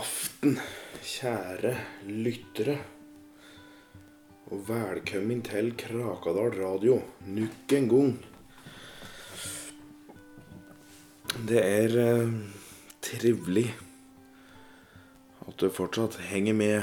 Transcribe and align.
Aften, 0.00 0.54
kjære 1.04 1.74
lyttere. 2.08 2.76
Og 4.48 4.62
velkommen 4.68 5.42
til 5.44 5.74
Krakadal 5.76 6.54
radio 6.56 6.94
nok 7.28 7.74
en 7.76 7.88
gang. 7.90 8.14
Det 11.50 11.60
er 11.60 11.98
eh, 12.04 12.32
trivelig 13.04 13.66
at 15.44 15.60
du 15.60 15.68
fortsatt 15.68 16.16
henger 16.30 16.56
med 16.56 16.78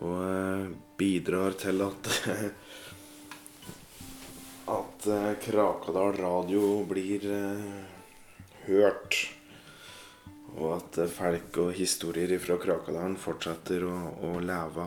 og 0.00 0.16
eh, 0.30 0.74
bidrar 0.96 1.58
til 1.60 1.84
at 1.90 2.12
at 4.80 5.10
eh, 5.20 5.32
Krakadal 5.44 6.16
radio 6.22 6.76
blir 6.88 7.32
eh, 7.42 7.72
hørt. 8.70 9.25
At 10.96 11.10
folk 11.12 11.58
og 11.60 11.74
historier 11.76 12.38
fra 12.40 12.54
Krakadalen 12.56 13.18
fortsetter 13.20 13.82
å, 13.84 13.96
å 14.24 14.30
leve. 14.40 14.86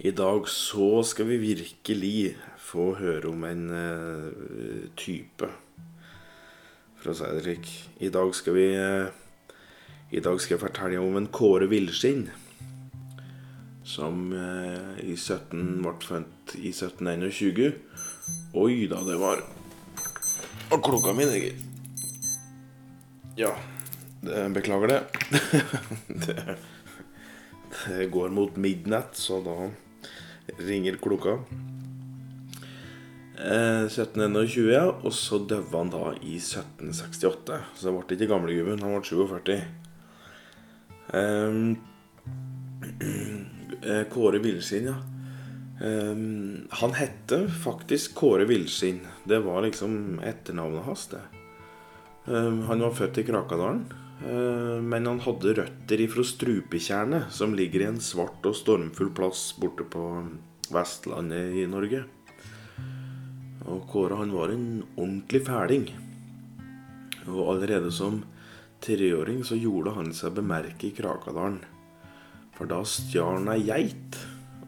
I 0.00 0.14
dag 0.16 0.48
så 0.48 1.02
skal 1.04 1.28
vi 1.28 1.36
virkelig 1.42 2.38
få 2.56 2.94
høre 2.96 3.28
om 3.28 3.44
en 3.44 3.66
uh, 3.68 4.86
type, 4.96 5.50
for 7.02 7.12
å 7.12 7.18
si 7.18 7.28
det 7.36 7.44
slik. 7.44 7.70
I 8.00 8.08
dag 8.14 8.32
skal 8.38 8.56
vi 8.56 8.66
uh, 8.80 9.12
I 10.08 10.24
dag 10.24 10.40
skal 10.40 10.56
jeg 10.56 10.64
fortelle 10.64 11.04
om 11.04 11.20
en 11.20 11.28
Kåre 11.28 11.68
Villskinn. 11.68 12.30
Som 13.84 14.30
uh, 14.32 14.96
i 15.04 15.18
17 15.18 15.82
ble 15.84 15.98
født 16.00 16.56
i 16.56 16.72
1721. 16.72 17.76
Oi 18.56 18.86
da, 18.88 19.04
det 19.04 19.20
var 19.20 19.44
Og 20.70 20.80
klokka 20.80 21.12
mi, 21.12 21.28
gitt. 21.28 21.69
Ja, 23.36 23.54
det, 24.20 24.48
beklager 24.54 24.88
det. 24.88 25.00
det. 26.26 26.56
Det 27.86 28.06
går 28.06 28.28
mot 28.28 28.56
midnatt, 28.56 29.16
så 29.16 29.40
da 29.44 29.70
ringer 30.58 30.96
klokka. 30.96 31.38
Eh, 33.40 33.84
1721, 33.86 34.72
ja. 34.72 34.86
Og 35.02 35.14
så 35.14 35.38
døde 35.38 35.70
han 35.72 35.92
da 35.92 36.10
i 36.20 36.36
1768. 36.36 37.60
Så 37.74 37.88
det 37.88 37.94
ble 37.96 38.18
ikke 38.18 38.32
gamlegubben, 38.34 38.82
han 38.82 38.98
ble 38.98 39.06
47. 39.06 39.60
Ehm, 41.16 41.76
eh, 43.86 44.04
Kåre 44.12 44.42
Villskinn, 44.44 44.90
ja. 44.92 44.98
Eh, 45.80 46.24
han 46.82 46.96
hette 46.98 47.44
faktisk 47.64 48.18
Kåre 48.20 48.44
Villskinn. 48.50 49.00
Det 49.24 49.40
var 49.46 49.64
liksom 49.64 50.18
etternavnet 50.20 50.84
hans, 50.90 51.08
det. 51.14 51.24
Ehm, 52.28 52.62
han 52.68 52.80
var 52.80 52.92
født 52.92 53.18
i 53.18 53.24
Krakadalen. 53.24 53.84
ehm, 54.24 54.88
Men 54.88 55.06
han 55.06 55.20
hadde 55.20 55.54
røtter 55.56 56.00
ifra 56.00 56.24
Strupetjernet, 56.24 57.32
som 57.32 57.54
ligger 57.54 57.80
i 57.80 57.88
en 57.88 58.00
svart 58.00 58.44
og 58.44 58.54
stormfull 58.54 59.10
plass 59.10 59.54
borte 59.58 59.84
på 59.84 60.28
Vestlandet 60.70 61.54
i 61.56 61.66
Norge. 61.66 62.04
Og 63.66 63.86
Kåre 63.88 64.16
han 64.16 64.32
var 64.32 64.50
en 64.50 64.84
ordentlig 64.96 65.46
fæling. 65.46 65.90
Og 67.28 67.54
allerede 67.54 67.90
som 67.92 68.24
treåring 68.80 69.44
så 69.44 69.56
gjorde 69.56 69.94
han 69.94 70.12
seg 70.12 70.34
bemerket 70.34 70.84
i 70.84 70.90
Krakadalen. 70.90 71.60
For 72.56 72.66
da 72.66 72.82
stjal 72.84 73.38
han 73.38 73.48
ei 73.48 73.62
geit, 73.64 74.16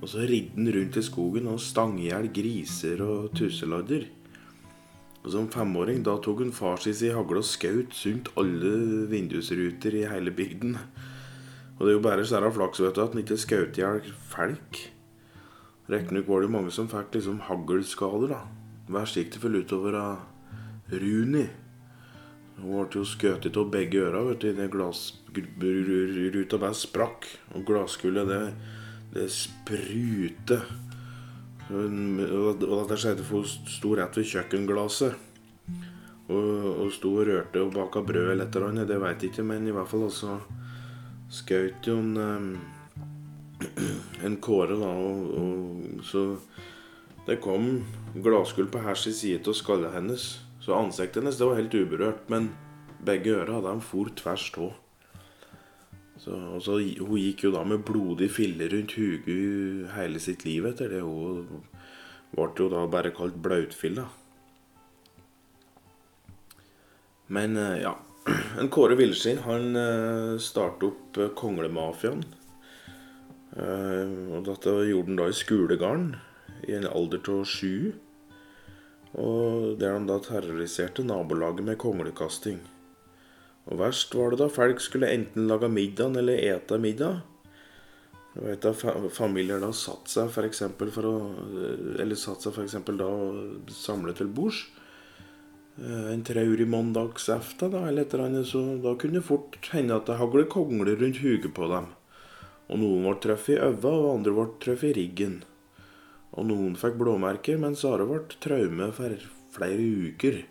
og 0.00 0.08
så 0.08 0.24
ridde 0.26 0.56
han 0.56 0.72
rundt 0.72 0.96
i 0.96 1.02
skogen 1.02 1.46
og 1.46 1.60
stang 1.60 1.98
i 2.00 2.08
hjel 2.10 2.28
griser 2.32 3.02
og 3.04 3.32
tusseladder. 3.36 4.21
Som 5.22 5.46
femåring 5.54 6.02
da 6.02 6.16
tok 6.18 6.40
hun 6.42 6.52
far 6.52 6.80
sin 6.82 6.94
sin 6.98 7.14
hagle 7.14 7.44
og 7.44 7.46
skjøt 7.46 7.94
sunt 7.94 8.30
alle 8.36 8.72
vindusruter 9.10 9.94
i 9.94 10.08
hele 10.10 10.32
bygden. 10.34 10.74
Og 11.78 11.86
det 11.86 11.92
er 11.92 11.96
jo 11.96 12.02
bare 12.02 12.24
så 12.26 12.40
flaks 12.50 12.80
vet 12.80 12.96
du, 12.96 13.02
at 13.02 13.14
han 13.14 13.22
ikke 13.22 13.38
skjøt 13.38 13.78
i 13.78 13.84
hjel 13.84 14.12
folk. 14.32 14.80
Riktignok 15.90 16.28
var 16.28 16.40
det 16.40 16.48
jo 16.48 16.56
mange 16.56 16.74
som 16.74 16.90
fikk 16.90 17.14
liksom 17.16 17.40
haglskader, 17.48 18.34
da. 18.34 18.42
Verst 18.92 19.18
gikk 19.18 19.32
det 19.34 19.42
vel 19.42 19.60
utover 19.62 19.96
av 19.98 20.92
Runi. 20.92 21.46
Hun 22.58 22.68
ble 22.70 23.00
jo 23.00 23.02
skutt 23.08 23.48
av 23.50 23.70
begge 23.72 24.02
øra, 24.04 24.22
vet 24.28 24.42
du, 24.42 24.48
idet 24.50 24.70
glassruta 24.74 26.58
bare 26.62 26.78
sprakk. 26.78 27.26
Og 27.54 27.66
glasskullet, 27.66 28.30
det, 28.30 28.42
det 29.14 29.28
sprutet. 29.34 30.66
Og 31.72 32.60
dette 32.60 32.98
skjedde 33.00 33.24
for 33.26 33.42
hun 33.42 33.70
sto 33.72 33.94
rett 33.98 34.18
ved 34.18 34.28
kjøkkenglasset. 34.28 35.28
Og, 36.32 36.68
og 36.84 36.92
sto 36.94 37.16
og 37.18 37.26
rørte 37.28 37.60
og 37.60 37.72
baka 37.74 38.00
brød 38.06 38.30
eller 38.32 38.46
et 38.46 38.54
eller 38.56 38.70
annet, 38.70 38.88
det 38.88 39.00
veit 39.02 39.24
jeg 39.24 39.32
ikke, 39.32 39.44
men 39.44 39.66
i 39.68 39.74
hvert 39.74 39.90
fall 39.90 40.06
altså 40.06 40.38
skjøt 41.32 41.88
jo 41.88 41.96
en 41.98 42.20
eh, 42.22 42.46
en 44.24 44.36
Kåre, 44.42 44.76
da, 44.78 44.88
og, 44.88 45.34
og 45.38 46.04
så 46.06 46.24
det 47.26 47.38
kom 47.42 47.82
glasskull 48.22 48.68
på 48.70 48.82
hver 48.82 48.98
sin 48.98 49.14
side 49.14 49.46
av 49.46 49.56
skallet 49.56 49.94
hennes. 49.94 50.24
Så 50.62 50.74
ansiktet 50.74 51.22
hennes 51.22 51.38
det 51.38 51.48
var 51.48 51.58
helt 51.58 51.74
uberørt, 51.74 52.28
men 52.30 52.50
begge 53.06 53.36
øra 53.38 53.60
han 53.68 53.82
for 53.84 54.10
tvers 54.18 54.48
av. 54.58 54.72
Så, 56.22 56.36
så, 56.62 56.78
hun 56.78 57.18
gikk 57.18 57.48
jo 57.48 57.50
da 57.50 57.64
med 57.66 57.82
blodig 57.86 58.28
fille 58.30 58.68
rundt 58.70 58.94
huget 58.94 59.88
hele 59.96 60.20
sitt 60.22 60.44
liv 60.46 60.68
etter 60.70 60.92
det. 60.92 61.00
Hun 61.02 61.64
ble 62.30 62.50
jo 62.60 62.68
da 62.70 62.84
bare 62.90 63.10
kalt 63.16 63.40
blautfilla. 63.42 64.06
Men 67.32 67.56
eh, 67.56 67.82
ja. 67.82 67.96
En 68.60 68.70
Kåre 68.70 68.94
Villskinn 68.94 69.42
han 69.48 69.74
eh, 69.74 70.38
startet 70.38 70.92
opp 70.92 71.18
eh, 71.18 71.32
Konglemafiaen. 71.38 72.22
Og 73.52 74.46
dette 74.46 74.72
gjorde 74.88 75.10
han 75.10 75.18
da 75.18 75.26
i 75.28 75.34
skolegarden 75.36 76.06
i 76.64 76.72
en 76.78 76.86
alder 76.88 77.20
av 77.34 77.42
sju. 77.44 77.90
Og 79.20 79.74
der 79.82 79.98
han 79.98 80.06
da 80.08 80.16
terroriserte 80.24 81.04
nabolaget 81.04 81.66
med 81.66 81.76
konglekasting. 81.82 82.62
Og 83.70 83.78
verst 83.78 84.14
var 84.18 84.32
det 84.32 84.40
da 84.42 84.48
folk 84.50 84.80
skulle 84.82 85.12
enten 85.14 85.46
lage 85.50 85.68
middag 85.70 86.16
eller 86.18 86.40
ete 86.40 86.78
middag. 86.82 87.20
Du 88.32 88.40
vet 88.46 88.62
da 88.64 88.72
fa 88.72 88.94
Familier 89.12 89.60
da 89.60 89.70
satt 89.76 90.08
seg 90.08 90.30
for 90.32 90.48
for 90.94 91.04
å 91.04 91.16
Eller 92.00 92.16
satt 92.16 92.42
seg 92.42 92.56
f.eks. 92.56 92.78
da 92.96 93.06
og 93.06 93.70
samlet 93.70 94.16
til 94.16 94.32
bords. 94.32 94.64
Eh, 95.78 96.12
En 96.12 96.24
traurig 96.24 96.66
mandagsaften 96.68 97.70
da, 97.70 97.86
eller 97.88 98.02
et 98.02 98.14
eller 98.14 98.26
annet, 98.26 98.46
så 98.46 98.80
da 98.82 98.94
kunne 98.96 99.20
det 99.20 99.28
fort 99.28 99.56
hende 99.72 99.96
at 99.96 100.06
det 100.06 100.18
haglet 100.18 100.48
kongler 100.48 100.96
rundt 100.96 101.22
huget 101.22 101.54
på 101.54 101.68
dem. 101.68 101.86
Og 102.68 102.78
noen 102.80 103.04
ble 103.04 103.16
truffet 103.20 103.56
i 103.56 103.60
øva, 103.60 103.92
og 103.92 104.14
andre 104.16 104.32
ble 104.36 104.48
truffet 104.64 104.90
i 104.92 104.96
riggen. 105.00 105.42
Og 106.32 106.48
noen 106.48 106.76
fikk 106.80 106.96
blåmerker, 107.00 107.60
mens 107.60 107.84
andre 107.84 108.08
ble 108.08 108.22
traume 108.40 108.88
for 108.96 109.16
flere 109.52 109.84
uker. 110.08 110.42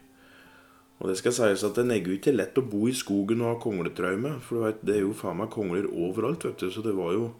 Og 1.01 1.09
det 1.09 1.17
skal 1.17 1.34
sies 1.34 1.63
at 1.66 1.78
det 1.79 1.88
er 1.89 2.12
ikke 2.13 2.35
lett 2.35 2.59
å 2.62 2.67
bo 2.69 2.85
i 2.85 2.94
skogen 2.94 3.41
og 3.41 3.56
ha 3.56 3.62
kongletraume. 3.62 4.35
For 4.45 4.59
du 4.59 4.66
vet, 4.67 4.84
det 4.85 5.00
er 5.00 5.01
jo 5.07 5.16
faen 5.17 5.39
meg 5.39 5.50
kongler 5.53 5.88
overalt, 5.89 6.45
vet 6.45 6.62
du. 6.62 6.69
Så 6.69 6.84
det 6.85 6.94
var 6.97 7.16
jo 7.16 7.31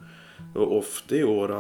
det 0.42 0.60
var 0.60 0.72
ofte 0.74 1.16
i 1.16 1.24
åra 1.24 1.60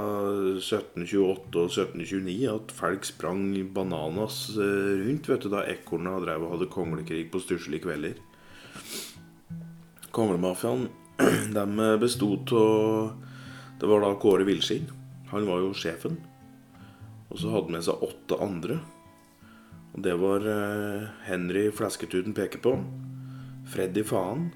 1728 0.57 1.59
og 1.61 1.69
1729 1.69 2.47
at 2.51 2.73
folk 2.75 3.05
sprang 3.07 3.43
bananas 3.75 4.39
eh, 4.57 5.03
rundt, 5.05 5.29
vet 5.29 5.45
du, 5.45 5.51
da 5.53 5.61
ekorna 5.69 6.17
drev 6.23 6.43
og 6.43 6.55
hadde 6.55 6.67
konglekrig 6.73 7.27
på 7.31 7.39
stusslige 7.43 7.85
kvelder. 7.85 8.17
Konglemafiaen, 10.11 10.89
de 11.55 11.91
bestod 12.01 12.51
av 12.57 13.13
Det 13.79 13.89
var 13.89 14.03
da 14.03 14.11
Kåre 14.19 14.45
Villskinn. 14.45 14.89
Han 15.31 15.47
var 15.47 15.61
jo 15.61 15.71
sjefen. 15.77 16.17
Og 17.31 17.39
så 17.39 17.53
hadde 17.53 17.69
han 17.69 17.77
med 17.77 17.85
seg 17.85 18.03
åtte 18.09 18.41
andre. 18.43 18.81
Og 19.91 20.03
det 20.05 20.13
var 20.21 20.45
eh, 20.47 21.09
Henry 21.27 21.67
Flesketuten 21.75 22.35
peker 22.37 22.63
på. 22.63 22.75
Freddy 23.71 24.03
Faen. 24.07 24.49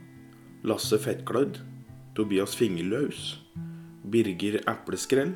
Lasse 0.63 0.99
Fettklødd. 1.01 1.59
Tobias 2.15 2.55
Fingerløs. 2.55 3.35
Birger 4.11 4.61
Epleskrell. 4.63 5.35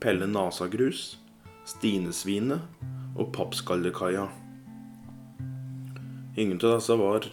Pelle 0.00 0.28
Nasagrus. 0.28 1.14
Stine 1.64 2.12
Svine. 2.12 2.60
og 3.14 3.28
Pappskallekaia. 3.32 4.26
Ingen 6.36 6.58
av 6.58 6.80
disse 6.80 6.96
var 6.98 7.28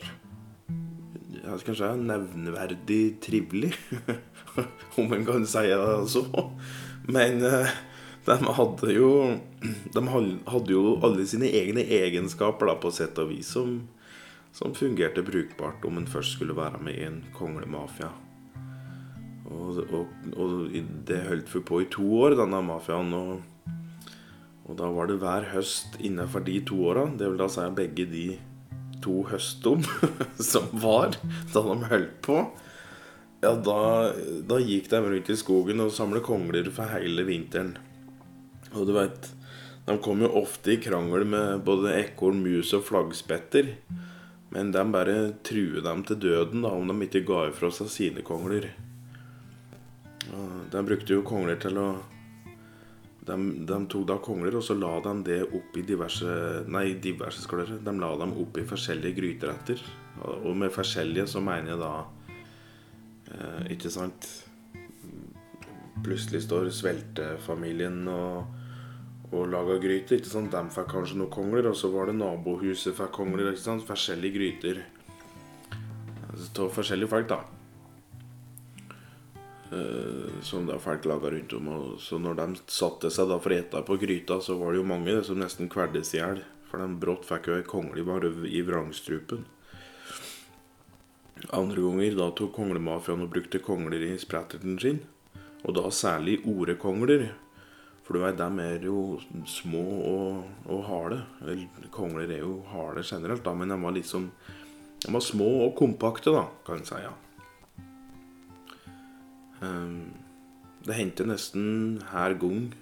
jeg 1.42 1.62
skal 1.64 1.78
si, 1.78 1.88
nevneverdig 2.06 3.00
trivelig, 3.24 3.72
om 5.02 5.14
en 5.16 5.26
kan 5.26 5.46
si 5.50 5.64
det 5.68 6.12
så. 6.14 6.22
Men 7.12 7.42
eh, 7.46 7.74
de 8.26 8.38
hadde 8.58 8.94
jo 8.94 9.12
De 9.94 10.04
hadde 10.08 10.74
jo 10.74 10.98
alle 11.06 11.26
sine 11.30 11.50
egne 11.50 11.84
egenskaper 11.86 12.70
da, 12.70 12.76
på 12.82 12.92
sett 12.94 13.18
og 13.22 13.32
vis 13.32 13.50
som, 13.56 13.80
som 14.54 14.76
fungerte 14.78 15.24
brukbart 15.26 15.86
om 15.88 15.98
en 15.98 16.10
først 16.10 16.38
skulle 16.38 16.58
være 16.58 16.82
med 16.84 16.98
i 16.98 17.08
en 17.08 17.22
konglemafia. 17.38 18.12
Og, 19.52 19.82
og, 19.92 20.12
og 20.38 20.76
det 21.08 21.24
holdt 21.28 21.50
vi 21.56 21.64
på 21.68 21.82
i 21.84 21.90
to 21.92 22.06
år, 22.22 22.38
denne 22.40 22.62
mafiaen. 22.64 23.14
Og, 23.18 23.76
og 24.70 24.78
da 24.80 24.90
var 24.94 25.10
det 25.10 25.20
hver 25.22 25.50
høst 25.52 25.98
innenfor 26.00 26.46
de 26.48 26.62
to 26.66 26.80
åra, 26.92 27.10
det 27.18 27.28
vil 27.28 27.42
da 27.42 27.50
si 27.52 27.68
begge 27.76 28.08
de 28.10 28.26
to 29.02 29.22
høstom 29.30 29.82
som 30.52 30.68
var 30.78 31.18
da 31.54 31.64
de 31.66 31.78
holdt 31.90 32.18
på, 32.26 32.42
ja, 33.42 33.56
da, 33.58 33.80
da 34.46 34.60
gikk 34.62 34.92
de 34.92 35.00
rundt 35.02 35.32
i 35.34 35.38
skogen 35.40 35.82
og 35.82 35.94
samlet 35.96 36.26
kongler 36.26 36.70
for 36.74 36.94
hele 36.94 37.26
vinteren. 37.26 37.74
Og 38.76 38.88
du 38.88 38.94
veit, 38.96 39.32
de 39.88 39.98
kommer 40.04 40.28
jo 40.28 40.44
ofte 40.44 40.76
i 40.76 40.80
krangel 40.82 41.26
med 41.28 41.66
både 41.68 41.96
ekorn, 42.00 42.44
mus 42.44 42.72
og 42.78 42.86
flaggspetter. 42.88 43.74
Men 44.52 44.72
de 44.76 44.84
bare 44.92 45.18
truer 45.48 45.84
dem 45.84 46.04
til 46.08 46.20
døden 46.20 46.64
da, 46.66 46.72
om 46.76 46.88
de 46.92 47.08
ikke 47.08 47.26
ga 47.28 47.46
ifra 47.50 47.72
seg 47.74 47.92
sine 47.92 48.24
kongler. 48.28 48.70
Og 50.32 50.72
de 50.72 50.84
brukte 50.88 51.16
jo 51.16 51.28
kongler 51.28 51.60
til 51.62 51.80
å 51.82 51.92
de, 53.22 53.36
de, 53.70 53.78
tok 53.86 54.06
da 54.10 54.18
kongler, 54.24 54.56
og 54.58 54.64
så 54.66 54.74
la 54.74 54.96
de 55.06 55.12
det 55.28 55.42
opp 55.54 55.76
i 55.78 55.84
diverse 55.86 56.32
Nei, 56.74 56.96
diverse 57.02 57.44
skler. 57.44 57.76
De 57.86 57.94
la 57.94 58.10
dem 58.18 58.34
opp 58.42 58.58
i 58.58 58.66
forskjellige 58.68 59.18
gryteretter. 59.20 59.84
Og 60.42 60.56
med 60.58 60.74
forskjellige 60.74 61.28
så 61.30 61.42
mener 61.44 61.72
jeg 61.72 61.80
da 61.80 61.92
eh, 63.32 63.70
Ikke 63.76 63.90
sant 63.94 64.26
Plutselig 66.02 66.42
står 66.44 66.68
sveltefamilien 66.74 68.02
og, 68.10 68.58
og 69.32 69.48
laga 69.52 69.78
gryter. 69.80 70.20
ikke 70.20 70.32
sant? 70.32 70.52
De 70.52 70.76
fikk 70.76 70.92
kanskje 70.92 71.18
noen 71.20 71.32
kongler, 71.32 71.70
og 71.72 71.78
så 71.80 71.92
var 71.94 72.10
det 72.10 72.18
nabohuset 72.20 72.96
fikk 72.98 73.14
kongler. 73.16 73.52
ikke 73.52 73.64
sant? 73.64 73.88
Forskjellige 73.88 74.38
gryter. 74.38 74.84
Av 76.32 76.72
forskjellige 76.76 77.12
folk, 77.12 77.30
da. 77.32 77.42
Uh, 79.72 80.28
som 80.44 80.66
da 80.68 80.76
folk 80.84 81.06
laga 81.08 81.32
rundt 81.32 81.54
om. 81.56 81.70
Og 81.72 82.02
så 82.04 82.20
når 82.20 82.42
de 82.42 82.48
satte 82.68 83.12
seg 83.14 83.32
da 83.32 83.40
for 83.40 83.54
å 83.54 83.62
ete 83.62 83.84
på 83.88 84.00
gryta, 84.02 84.42
så 84.44 84.58
var 84.60 84.74
det 84.74 84.82
jo 84.82 84.90
mange 84.90 85.16
som 85.24 85.40
nesten 85.40 85.72
kveldes 85.72 86.12
i 86.16 86.20
hjel. 86.20 86.44
For 86.68 86.84
de 86.84 87.00
brått 87.00 87.28
fikk 87.28 87.48
jo 87.48 87.58
ei 87.60 87.68
kongle 87.68 88.04
bare 88.08 88.34
i 88.52 88.62
vrangstrupen. 88.68 89.46
Andre 91.56 91.82
ganger 91.82 92.18
da 92.20 92.28
tok 92.38 92.52
konglemafiaen 92.56 93.24
og 93.24 93.32
brukte 93.32 93.64
kongler 93.64 94.04
i 94.06 94.12
spretterten 94.20 94.76
sin. 94.80 95.02
Og 95.64 95.76
da 95.78 95.88
særlig 95.94 96.42
orekongler. 96.48 97.32
For 98.12 98.20
du 98.20 98.26
vet, 98.26 98.36
dem 98.36 98.58
er 98.60 98.82
jo 98.84 99.02
små 99.48 99.82
og, 100.04 100.40
og 100.68 100.82
harde. 100.84 101.22
Vel, 101.48 101.62
kongler 101.96 102.28
er 102.28 102.42
jo 102.42 102.58
harde 102.68 103.06
generelt, 103.08 103.46
da, 103.46 103.54
men 103.56 103.72
de 103.72 103.78
var 103.80 103.96
liksom 103.96 104.26
De 105.06 105.14
var 105.16 105.24
små 105.24 105.48
og 105.64 105.78
kompakte, 105.80 106.34
da, 106.36 106.42
kan 106.68 106.82
en 106.82 106.90
si. 106.90 107.00
ja. 107.00 107.14
Um, 109.64 110.12
det 110.84 111.00
hendte 111.00 111.24
nesten 111.30 112.04
hver 112.12 112.36
gang 112.42 112.76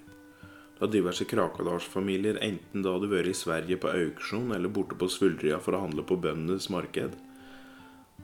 da 0.80 0.90
diverse 0.90 1.30
Krakadalsfamilier 1.30 2.42
enten 2.42 2.82
da 2.82 2.98
hadde 2.98 3.14
vært 3.14 3.30
i 3.30 3.38
Sverige 3.38 3.78
på 3.78 3.94
auksjon 3.94 4.50
eller 4.58 4.74
borte 4.74 4.98
på 4.98 5.14
Svuldrya 5.14 5.62
for 5.62 5.78
å 5.78 5.86
handle 5.86 6.10
på 6.10 6.18
bøndenes 6.18 6.72
marked, 6.74 7.20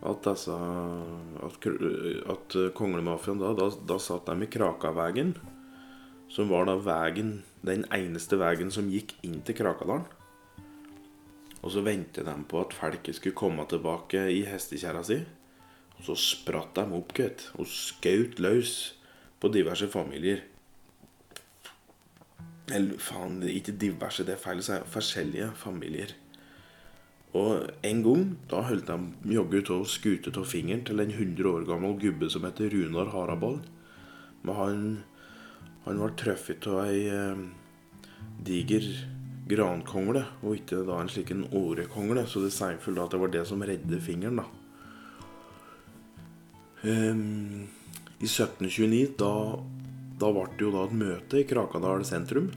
at, 0.02 0.32
at, 0.34 1.68
at 2.34 2.64
konglemafiaen 2.74 3.46
da, 3.46 3.54
da, 3.62 3.76
da 3.94 4.02
satt 4.02 4.26
de 4.32 4.48
i 4.48 4.56
Krakavegen, 4.58 5.36
som 6.30 6.50
var 6.50 6.68
da 6.70 6.76
vegen, 6.82 7.44
den 7.66 7.86
eneste 7.94 8.40
veien 8.42 8.72
som 8.74 8.90
gikk 8.92 9.16
inn 9.26 9.42
til 9.46 9.58
Krakadalen. 9.58 10.06
Og 11.66 11.72
så 11.74 11.82
ventet 11.82 12.28
de 12.28 12.36
på 12.50 12.60
at 12.62 12.76
folket 12.78 13.18
skulle 13.18 13.38
komme 13.38 13.66
tilbake 13.70 14.28
i 14.30 14.44
hestekjerra 14.46 15.02
si. 15.06 15.22
Og 15.96 16.04
så 16.10 16.18
spratt 16.20 16.76
de 16.78 16.86
opp, 16.94 17.16
gutt, 17.18 17.48
og 17.58 17.70
skjøt 17.70 18.38
løs 18.44 18.76
på 19.42 19.50
diverse 19.54 19.88
familier. 19.90 20.44
Eller 22.74 23.02
faen, 23.02 23.40
ikke 23.46 23.78
diverse, 23.82 24.26
det 24.26 24.36
er 24.36 24.44
feil 24.44 24.62
å 24.62 24.68
si. 24.68 24.78
Forskjellige 24.94 25.50
familier. 25.58 26.14
Og 27.36 27.66
en 27.84 28.04
gang 28.06 28.28
da 28.52 28.62
holdt 28.64 28.88
de 28.88 29.34
jaggu 29.36 29.58
av 29.66 29.82
å 29.82 29.90
skute 29.90 30.32
av 30.32 30.48
fingeren 30.48 30.86
til 30.88 31.04
en 31.04 31.12
100 31.12 31.50
år 31.50 31.66
gammel 31.68 31.98
gubbe 32.00 32.30
som 32.32 32.46
heter 32.48 32.72
Runar 32.72 33.12
Harabal. 33.12 33.60
Men 34.46 34.56
han, 34.60 34.86
han 35.86 36.02
var 36.02 36.16
truffet 36.18 36.66
av 36.68 36.80
ei 36.88 37.06
eh, 37.14 37.42
diger 38.46 38.88
grankongle, 39.46 40.24
og 40.42 40.58
ikke 40.58 40.82
da 40.88 40.98
en 41.02 41.12
slik 41.12 41.32
en 41.34 41.46
årekongle. 41.54 42.26
Så 42.26 42.42
det 42.42 42.54
sier 42.56 42.80
vel 42.82 43.02
at 43.04 43.14
det 43.14 43.22
var 43.22 43.34
det 43.34 43.44
som 43.46 43.62
redde 43.62 44.02
fingeren, 44.02 44.42
da. 44.42 44.48
Um, 46.86 47.66
I 48.22 48.28
1729 48.30 49.16
da, 49.18 49.32
da 50.22 50.28
ble 50.34 50.46
det 50.54 50.66
jo 50.66 50.74
da 50.74 50.84
et 50.86 50.98
møte 50.98 51.42
i 51.42 51.48
Krakadal 51.50 52.06
sentrum. 52.06 52.52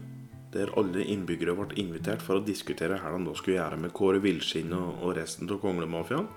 Der 0.53 0.73
alle 0.81 1.05
innbyggere 1.05 1.57
ble 1.57 1.77
invitert 1.81 2.25
for 2.25 2.41
å 2.41 2.45
diskutere 2.45 2.97
hva 3.01 3.13
de 3.13 3.25
da 3.29 3.37
skulle 3.37 3.59
gjøre 3.59 3.81
med 3.85 3.93
Kåre 3.97 4.21
Villskinn 4.25 4.73
og, 4.77 5.03
og 5.05 5.17
resten 5.21 5.49
av 5.53 5.61
konglemafiaen. 5.61 6.29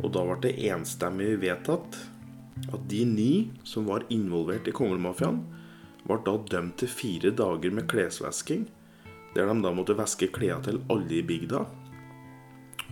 Og 0.00 0.12
da 0.14 0.22
ble 0.26 0.38
det 0.46 0.56
enstemmig 0.70 1.34
vedtatt 1.42 1.98
at 2.70 2.82
de 2.90 3.02
ni 3.08 3.32
som 3.66 3.86
var 3.88 4.06
involvert 4.12 4.68
i 4.70 4.74
konglemafiaen, 4.76 5.40
ble 6.10 6.20
da 6.26 6.36
dømt 6.56 6.80
til 6.82 6.90
fire 6.90 7.30
dager 7.36 7.74
med 7.74 7.86
klesvasking, 7.90 8.66
der 9.36 9.46
de 9.46 9.62
da 9.62 9.70
måtte 9.74 9.98
vaske 9.98 10.30
klærne 10.34 10.66
til 10.66 10.80
alle 10.90 11.20
i 11.20 11.26
bygda. 11.26 11.62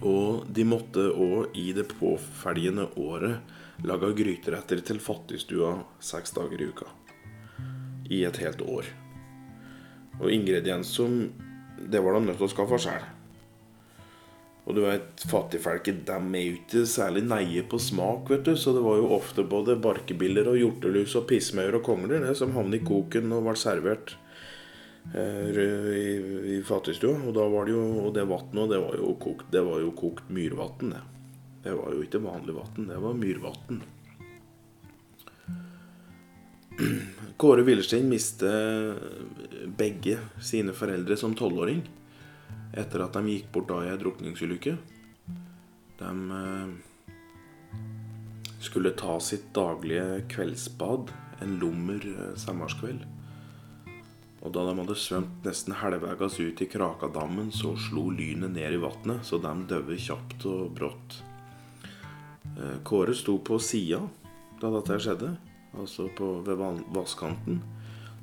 Og 0.07 0.47
de 0.55 0.65
måtte 0.69 1.09
òg 1.11 1.57
i 1.59 1.73
det 1.75 1.89
påfølgende 1.99 2.87
året 3.03 3.57
lage 3.87 4.15
gryteretter 4.21 4.83
til 4.87 5.03
fattigstua 5.03 5.75
seks 6.03 6.35
dager 6.37 6.63
i 6.63 6.71
uka. 6.71 6.87
I 8.11 8.23
et 8.25 8.39
helt 8.43 8.63
år. 8.63 8.87
Og 10.21 10.33
ingredienser 10.33 11.31
Det 11.79 12.01
var 12.03 12.17
de 12.19 12.27
nødt 12.27 12.41
til 12.41 12.49
å 12.49 12.51
skaffe 12.51 12.79
sjøl. 12.83 13.18
Og 14.69 14.75
du 14.77 14.83
vet, 14.85 15.23
fattigfolket 15.31 16.03
de 16.05 16.13
er 16.13 16.43
jo 16.45 16.57
ikke 16.59 16.83
særlig 16.93 17.23
neie 17.25 17.63
på 17.65 17.79
smak, 17.81 18.29
vet 18.29 18.45
du. 18.45 18.53
Så 18.53 18.75
det 18.77 18.83
var 18.85 18.99
jo 19.01 19.15
ofte 19.17 19.47
både 19.49 19.79
barkebiller 19.81 20.51
og 20.51 20.59
hjortelus 20.61 21.15
og 21.17 21.25
pissmaur 21.31 21.79
og 21.79 21.87
kongler 21.87 22.27
det 22.27 22.35
som 22.37 22.53
havnet 22.53 22.83
i 22.83 22.85
koken 22.85 23.33
og 23.33 23.47
ble 23.47 23.55
servert 23.57 24.13
eh, 25.17 25.57
i, 25.57 26.13
i 26.59 26.61
fattigstua. 26.69 27.17
Og 27.25 27.33
da 27.39 27.49
var 27.49 27.65
det 27.65 27.79
jo 27.79 27.87
Og 28.05 28.13
det 28.13 28.29
vannet, 28.29 28.69
det 28.75 28.83
var 28.85 29.01
jo 29.01 29.17
kokt, 29.17 29.49
det 29.57 29.65
var 29.65 29.81
jo 29.81 29.95
kokt 29.97 30.29
myrvann, 30.37 30.93
det. 30.93 31.05
Det 31.65 31.73
var 31.75 31.97
jo 31.97 32.05
ikke 32.05 32.21
vanlig 32.23 32.61
vann, 32.61 32.91
det 32.93 33.01
var 33.03 33.17
myrvann. 33.17 33.81
Kåre 37.41 37.65
Willerstein 37.65 38.07
mistet 38.13 39.01
begge 39.81 40.21
sine 40.45 40.77
foreldre 40.77 41.17
som 41.19 41.33
tolvåring 41.35 41.81
etter 42.73 43.05
at 43.05 43.17
de 43.17 43.33
gikk 43.33 43.53
bort 43.55 43.71
da 43.71 43.83
i 43.85 43.93
ei 43.93 44.01
drukningsulykke. 44.01 44.77
De 45.99 46.11
eh, 46.41 46.69
skulle 48.61 48.97
ta 48.99 49.19
sitt 49.21 49.51
daglige 49.57 50.25
kveldsbad 50.31 51.13
en 51.43 51.57
lummer 51.63 52.03
eh, 52.03 52.35
sommerskveld. 52.39 53.07
Og 54.39 54.53
da 54.55 54.63
de 54.69 54.77
hadde 54.79 54.95
svømt 54.99 55.47
nesten 55.47 55.75
halvveis 55.81 56.39
ut 56.39 56.63
i 56.63 56.69
Krakadammen, 56.71 57.51
så 57.51 57.75
slo 57.89 58.09
lynet 58.15 58.55
ned 58.55 58.77
i 58.77 58.83
vannet, 58.83 59.25
så 59.27 59.41
de 59.43 59.55
døde 59.71 59.99
kjapt 59.99 60.47
og 60.51 60.71
brått. 60.79 61.19
Eh, 62.55 62.79
Kåre 62.87 63.17
sto 63.19 63.39
på 63.43 63.59
sida 63.63 64.05
da 64.59 64.71
dette 64.75 64.99
skjedde, 65.03 65.35
altså 65.79 66.09
på, 66.19 66.39
ved 66.47 66.59
vannkanten. 66.59 67.61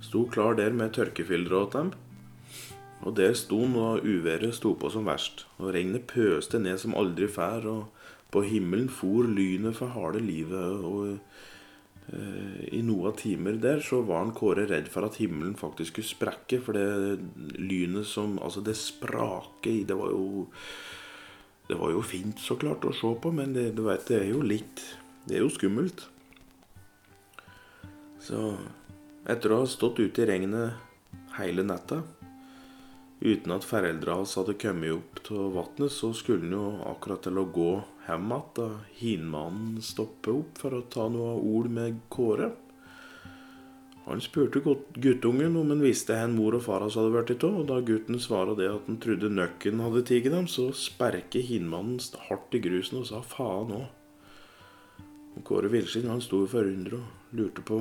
Sto 0.03 0.25
klar 0.29 0.57
der 0.59 0.75
med 0.75 0.93
tørkefiltre 0.95 1.61
åt 1.63 1.75
dem. 1.75 1.93
Og 3.05 3.13
der 3.17 3.35
sto 3.37 3.61
han 3.61 3.75
da 3.77 3.89
uværet 4.01 4.55
sto 4.57 4.73
på 4.79 4.89
som 4.89 5.05
verst. 5.05 5.45
Og 5.61 5.73
regnet 5.75 6.07
pøste 6.09 6.59
ned 6.61 6.79
som 6.81 6.97
aldri 6.97 7.29
før. 7.29 7.67
Og 7.69 8.05
på 8.33 8.41
himmelen 8.49 8.89
for 8.89 9.29
lynet 9.29 9.77
for 9.77 9.93
harde 9.93 10.23
livet. 10.25 10.81
Og 10.81 11.13
eh, 12.09 12.65
i 12.73 12.81
noen 12.85 13.15
timer 13.19 13.61
der 13.61 13.83
så 13.85 14.01
var 14.07 14.23
han 14.23 14.33
Kåre 14.35 14.65
redd 14.71 14.89
for 14.91 15.05
at 15.05 15.19
himmelen 15.21 15.53
faktisk 15.59 15.93
skulle 15.93 16.09
sprekke. 16.09 16.61
For 16.65 16.77
det 16.77 17.21
lynet 17.61 18.09
som 18.09 18.39
Altså, 18.41 18.65
det 18.65 18.77
spraket 18.79 19.71
i 19.71 19.83
Det 19.83 19.97
var 19.97 20.13
jo 20.13 20.45
det 21.65 21.79
var 21.79 21.89
jo 21.89 22.01
fint 22.05 22.37
så 22.37 22.53
klart 22.61 22.85
å 22.85 22.91
se 22.93 23.09
på, 23.17 23.31
men 23.33 23.55
det, 23.55 23.71
du 23.73 23.87
vet, 23.87 24.03
det 24.05 24.19
er 24.19 24.27
jo 24.29 24.43
litt 24.45 24.83
Det 25.25 25.39
er 25.39 25.41
jo 25.41 25.49
skummelt. 25.49 26.03
Så 28.21 28.41
etter 29.25 29.53
å 29.53 29.63
ha 29.63 29.69
stått 29.69 29.97
ute 29.97 30.21
i 30.21 30.27
regnet 30.29 30.77
hele 31.39 31.65
natta 31.65 32.03
uten 33.21 33.53
at 33.55 33.65
foreldra 33.65 34.19
hans 34.19 34.35
hadde 34.39 34.57
kommet 34.59 34.93
opp 34.97 35.21
til 35.27 35.49
vannet, 35.55 35.93
så 35.93 36.11
skulle 36.13 36.43
han 36.43 36.57
jo 36.57 36.65
akkurat 36.91 37.23
til 37.25 37.39
å 37.39 37.47
gå 37.55 37.71
hjem 38.07 38.29
igjen 38.29 38.53
da 38.59 38.67
hinmannen 38.99 39.81
stoppet 39.81 40.33
opp 40.33 40.61
for 40.61 40.77
å 40.77 40.85
ta 40.91 41.07
noe 41.09 41.35
ord 41.39 41.71
med 41.71 42.03
Kåre. 42.13 42.51
Han 44.05 44.21
spurte 44.21 44.61
guttungen 45.01 45.55
om 45.57 45.71
han 45.73 45.81
visste 45.81 46.13
hvor 46.13 46.29
mor 46.29 46.57
og 46.59 46.65
far 46.67 46.83
hans 46.85 46.97
hadde 46.99 47.09
blitt 47.15 47.43
av, 47.47 47.55
og 47.57 47.69
da 47.71 47.79
gutten 47.81 48.21
svarte 48.21 48.53
det 48.59 48.67
at 48.69 48.85
han 48.85 48.99
trodde 49.01 49.31
nøkken 49.33 49.81
hadde 49.81 50.03
tatt 50.05 50.29
dem, 50.29 50.45
så 50.45 50.69
sperket 50.77 51.47
hinmannen 51.47 51.97
hardt 52.27 52.53
i 52.53 52.61
grusen 52.61 53.01
og 53.01 53.07
sa 53.09 53.23
faen 53.25 53.73
òg. 53.79 53.87
Kåre 55.45 55.71
Villskinn 55.73 56.07
han 56.07 56.21
sto 56.23 56.45
forundret 56.47 57.01
og 57.01 57.39
lurte 57.39 57.65
på 57.65 57.79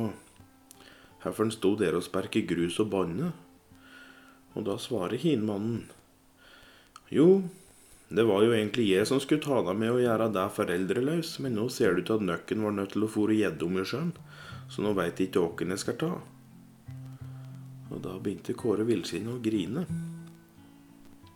hvorfor 1.22 1.44
han 1.44 1.52
sto 1.54 1.74
der 1.80 1.96
og 1.96 2.04
sperket 2.04 2.48
grus 2.48 2.80
og 2.82 2.90
banne. 2.92 3.30
Og 4.54 4.64
da 4.66 4.78
svarer 4.78 5.18
hinmannen 5.18 5.84
jo, 7.10 7.44
Det 8.08 8.22
var 8.28 8.44
jo 8.44 8.52
egentlig 8.52 8.84
jeg 8.90 9.06
som 9.08 9.18
skulle 9.22 9.42
ta 9.42 9.62
deg 9.64 9.78
med 9.80 9.90
å 9.90 9.98
gjøre 9.98 10.28
deg 10.30 10.52
foreldreløs, 10.54 11.38
men 11.42 11.56
nå 11.56 11.64
ser 11.72 11.94
det 11.94 12.04
ut 12.04 12.06
til 12.10 12.20
at 12.20 12.26
nøkken 12.28 12.62
var 12.62 12.74
nødt 12.76 12.92
til 12.94 13.06
å 13.06 13.10
fòre 13.10 13.34
gjedde 13.34 13.66
i 13.80 13.84
sjøen, 13.88 14.12
så 14.70 14.84
nå 14.84 14.92
veit 14.94 15.22
ikke 15.24 15.42
åken 15.42 15.74
jeg 15.74 15.82
skal 15.82 15.96
ta. 15.98 16.10
Og 17.90 18.02
da 18.04 18.14
begynte 18.20 18.54
Kåre 18.54 18.86
Villskinn 18.86 19.32
å 19.32 19.40
grine. 19.42 19.86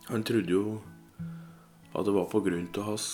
Han 0.09 0.25
trodde 0.29 0.55
jo 0.55 0.79
at 1.95 2.05
det 2.07 2.15
var 2.15 2.29
på 2.31 2.43
grunn 2.45 2.69
av 2.79 2.91
hans 2.93 3.09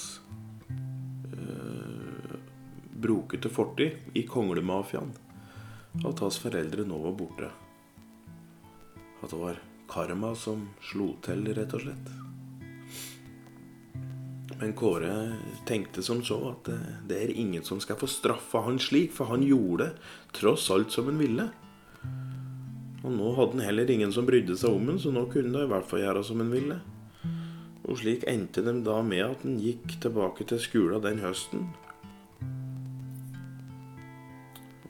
øh, 0.71 2.35
brokete 3.07 3.49
fortid 3.53 4.17
i 4.19 4.27
konglemafiaen 4.29 5.15
at 6.03 6.25
hans 6.25 6.41
foreldre 6.43 6.85
nå 6.89 6.99
var 7.05 7.17
borte. 7.19 7.51
At 9.23 9.31
det 9.31 9.39
var 9.39 9.61
karma 9.95 10.35
som 10.35 10.69
slo 10.83 11.15
til, 11.25 11.47
rett 11.55 11.75
og 11.77 11.87
slett. 11.87 12.15
Men 14.61 14.73
Kåre 14.79 15.15
tenkte 15.67 16.03
som 16.03 16.23
så 16.25 16.39
at 16.53 16.71
det, 17.09 17.17
er 17.19 17.33
ingen 17.35 17.65
som 17.67 17.81
skal 17.83 17.99
få 18.01 18.09
straffa 18.11 18.63
han 18.67 18.79
slik, 18.83 19.13
for 19.15 19.31
han 19.33 19.43
gjorde 19.45 19.91
det 19.91 20.39
tross 20.39 20.71
alt 20.75 20.95
som 20.95 21.11
han 21.11 21.21
ville. 21.21 21.49
Og 23.05 23.13
nå 23.13 23.35
hadde 23.37 23.59
han 23.59 23.67
heller 23.67 23.91
ingen 23.91 24.13
som 24.15 24.27
brydde 24.27 24.57
seg 24.57 24.73
om 24.73 24.89
han, 24.93 25.01
så 25.01 25.13
nå 25.13 25.27
kunne 25.33 25.59
han 25.59 25.69
i 25.69 25.73
hvert 25.75 25.89
fall 25.91 26.05
gjøre 26.05 26.25
som 26.25 26.41
han 26.41 26.53
ville. 26.55 26.79
Og 27.85 27.99
slik 28.01 28.25
endte 28.31 28.65
de 28.65 28.79
da 28.87 29.01
med 29.05 29.25
at 29.27 29.45
han 29.45 29.59
gikk 29.61 29.99
tilbake 30.01 30.47
til 30.49 30.63
skolen 30.63 31.05
den 31.05 31.21
høsten. 31.21 31.69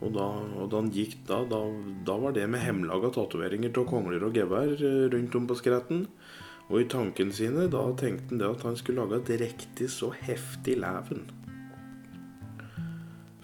Og 0.05 0.11
da, 0.13 0.25
og 0.61 0.69
da 0.69 0.81
han 0.83 0.91
gikk 0.93 1.17
da, 1.25 1.39
da, 1.49 1.59
da 2.05 2.17
var 2.21 2.35
det 2.35 2.45
med 2.51 2.61
hemmelaga 2.61 3.09
tatoveringer 3.15 3.73
av 3.73 3.87
kongler 3.89 4.27
og 4.27 4.37
gevær 4.37 4.75
eh, 4.77 5.05
rundt 5.13 5.37
om 5.39 5.47
på 5.49 5.57
skretten. 5.57 6.05
Og 6.69 6.81
i 6.81 6.87
tankene 6.89 7.33
sine 7.33 7.65
da 7.73 7.81
tenkte 7.97 8.33
han 8.33 8.41
det 8.41 8.51
at 8.51 8.65
han 8.65 8.77
skulle 8.77 9.05
lage 9.05 9.21
et 9.23 9.41
riktig 9.41 9.89
så 9.93 10.11
heftig 10.17 10.77
leven. 10.81 11.25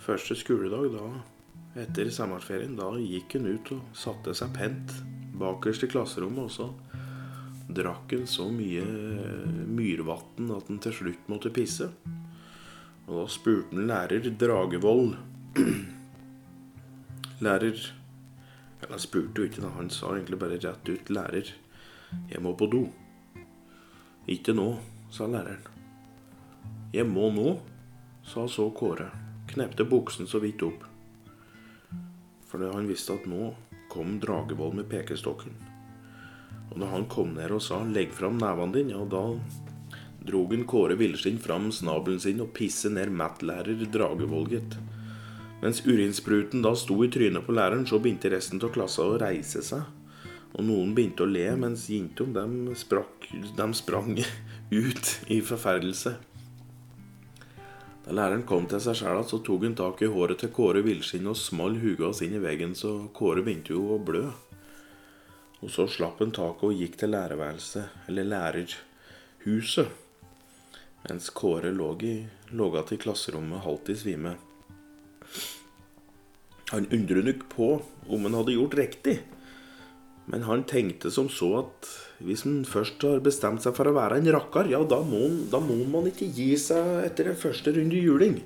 Første 0.01 0.37
skoledag 0.37 0.87
da, 0.95 1.07
etter 1.81 2.09
sommerferien, 2.13 2.77
da 2.77 2.89
gikk 2.97 3.37
han 3.37 3.49
ut 3.49 3.73
og 3.75 3.97
satte 3.97 4.33
seg 4.37 4.53
pent 4.57 4.95
bakerst 5.41 5.85
i 5.85 5.91
klasserommet. 5.91 6.49
Og 6.49 6.53
så 6.53 6.69
drakk 7.71 8.13
han 8.13 8.27
så 8.29 8.49
mye 8.53 8.85
myrvann 9.69 10.53
at 10.57 10.69
han 10.69 10.81
til 10.83 10.97
slutt 10.97 11.31
måtte 11.31 11.53
pisse. 11.53 11.89
Og 13.07 13.15
da 13.15 13.25
spurte 13.29 13.75
han 13.75 13.89
lærer 13.89 14.29
Dragevold 14.41 15.17
Lærer 17.41 17.91
Eller 18.81 18.95
han 18.95 19.01
spurte 19.01 19.41
jo 19.41 19.47
ikke, 19.49 19.61
da. 19.61 19.69
Han 19.77 19.89
sa 19.93 20.13
egentlig 20.15 20.39
bare 20.41 20.57
rett 20.57 20.89
ut 20.89 21.09
'Lærer, 21.09 21.53
jeg 22.29 22.41
må 22.41 22.53
på 22.57 22.67
do'. 22.69 22.89
'Ikke 24.27 24.53
nå', 24.53 24.79
sa 25.11 25.27
læreren. 25.27 25.67
'Jeg 26.93 27.05
må 27.05 27.29
nå', 27.31 27.59
sa 28.23 28.47
så 28.47 28.69
Kåre. 28.69 29.09
Knepte 29.47 29.85
buksen 29.85 30.27
så 30.27 30.39
vidt 30.39 30.63
opp. 30.63 30.83
For 32.47 32.73
han 32.73 32.87
visste 32.87 33.13
at 33.13 33.25
nå 33.25 33.53
kom 33.89 34.19
Dragevold 34.19 34.75
med 34.75 34.89
pekestokken. 34.89 35.53
Og 36.71 36.79
da 36.79 36.87
han 36.87 37.05
kom 37.05 37.33
ned 37.35 37.51
og 37.51 37.61
sa 37.61 37.83
'legg 37.83 38.11
fram 38.11 38.37
nevene 38.37 38.73
dine', 38.73 38.91
ja, 38.91 39.05
da 39.05 39.39
drog 40.25 40.53
en 40.53 40.65
Kåre 40.65 40.95
Villskinn 40.95 41.39
fram 41.39 41.71
snabelen 41.71 42.19
sin 42.19 42.41
og 42.41 42.53
pisse 42.53 42.89
ned 42.89 43.09
Matt-lærer 43.09 43.85
Dragevold, 43.91 44.49
gitt. 44.49 44.77
Mens 45.61 45.83
urinspruten 45.85 46.63
da 46.65 46.73
sto 46.75 46.97
i 47.05 47.09
trynet 47.13 47.45
på 47.45 47.53
læreren, 47.53 47.85
så 47.85 47.99
begynte 48.01 48.31
resten 48.33 48.61
av 48.65 48.73
klassa 48.73 49.05
å 49.05 49.19
reise 49.21 49.61
seg. 49.65 49.85
Og 50.57 50.65
noen 50.67 50.95
begynte 50.97 51.23
å 51.23 51.29
le, 51.29 51.45
mens 51.55 51.85
Jintom 51.89 52.33
dem, 52.33 52.57
dem 53.57 53.75
sprang 53.77 54.17
ut 54.83 55.11
i 55.29 55.39
forferdelse. 55.45 56.15
Da 58.01 58.15
læreren 58.17 58.47
kom 58.49 58.65
til 58.67 58.81
seg 58.81 58.97
sjæl, 58.97 59.21
så 59.29 59.37
tok 59.45 59.67
han 59.67 59.77
tak 59.77 60.01
i 60.01 60.09
håret 60.09 60.41
til 60.41 60.49
Kåre 60.51 60.81
Villskinn 60.83 61.29
og 61.29 61.37
small 61.37 61.77
huga 61.83 62.09
inn 62.25 62.39
i 62.39 62.41
veggen, 62.41 62.73
så 62.75 62.95
Kåre 63.13 63.45
begynte 63.45 63.77
jo 63.77 63.85
å 63.93 64.01
blø. 64.01 64.25
Og 65.61 65.69
så 65.69 65.85
slapp 65.85 66.23
han 66.25 66.33
taket 66.33 66.71
og 66.71 66.79
gikk 66.81 66.97
til 66.97 67.13
lærerværelset, 67.13 68.07
eller 68.09 68.25
lærerhuset, 68.33 69.99
mens 71.05 71.29
Kåre 71.37 71.69
lå 71.69 71.93
igjen 72.01 72.95
i 72.97 73.03
klasserommet 73.05 73.61
halvt 73.61 73.93
i 73.93 74.01
svime. 74.01 74.39
Han 76.71 76.87
undret 76.91 77.27
nok 77.27 77.45
på 77.51 77.69
om 78.07 78.27
han 78.27 78.35
hadde 78.39 78.55
gjort 78.55 78.77
riktig. 78.79 79.19
Men 80.31 80.45
han 80.47 80.63
tenkte 80.69 81.11
som 81.11 81.27
så 81.31 81.49
at 81.59 81.89
hvis 82.23 82.45
han 82.45 82.61
først 82.67 83.03
har 83.03 83.23
bestemt 83.25 83.63
seg 83.63 83.75
for 83.75 83.89
å 83.89 83.95
være 83.95 84.21
en 84.21 84.29
rakkar, 84.31 84.69
ja, 84.71 84.79
da 84.85 85.01
må, 85.03 85.25
da 85.51 85.59
må 85.63 85.79
man 85.89 86.07
ikke 86.11 86.29
gi 86.31 86.53
seg 86.61 87.01
etter 87.07 87.31
en 87.31 87.39
første 87.39 87.73
runde 87.75 87.97
juling. 87.97 88.37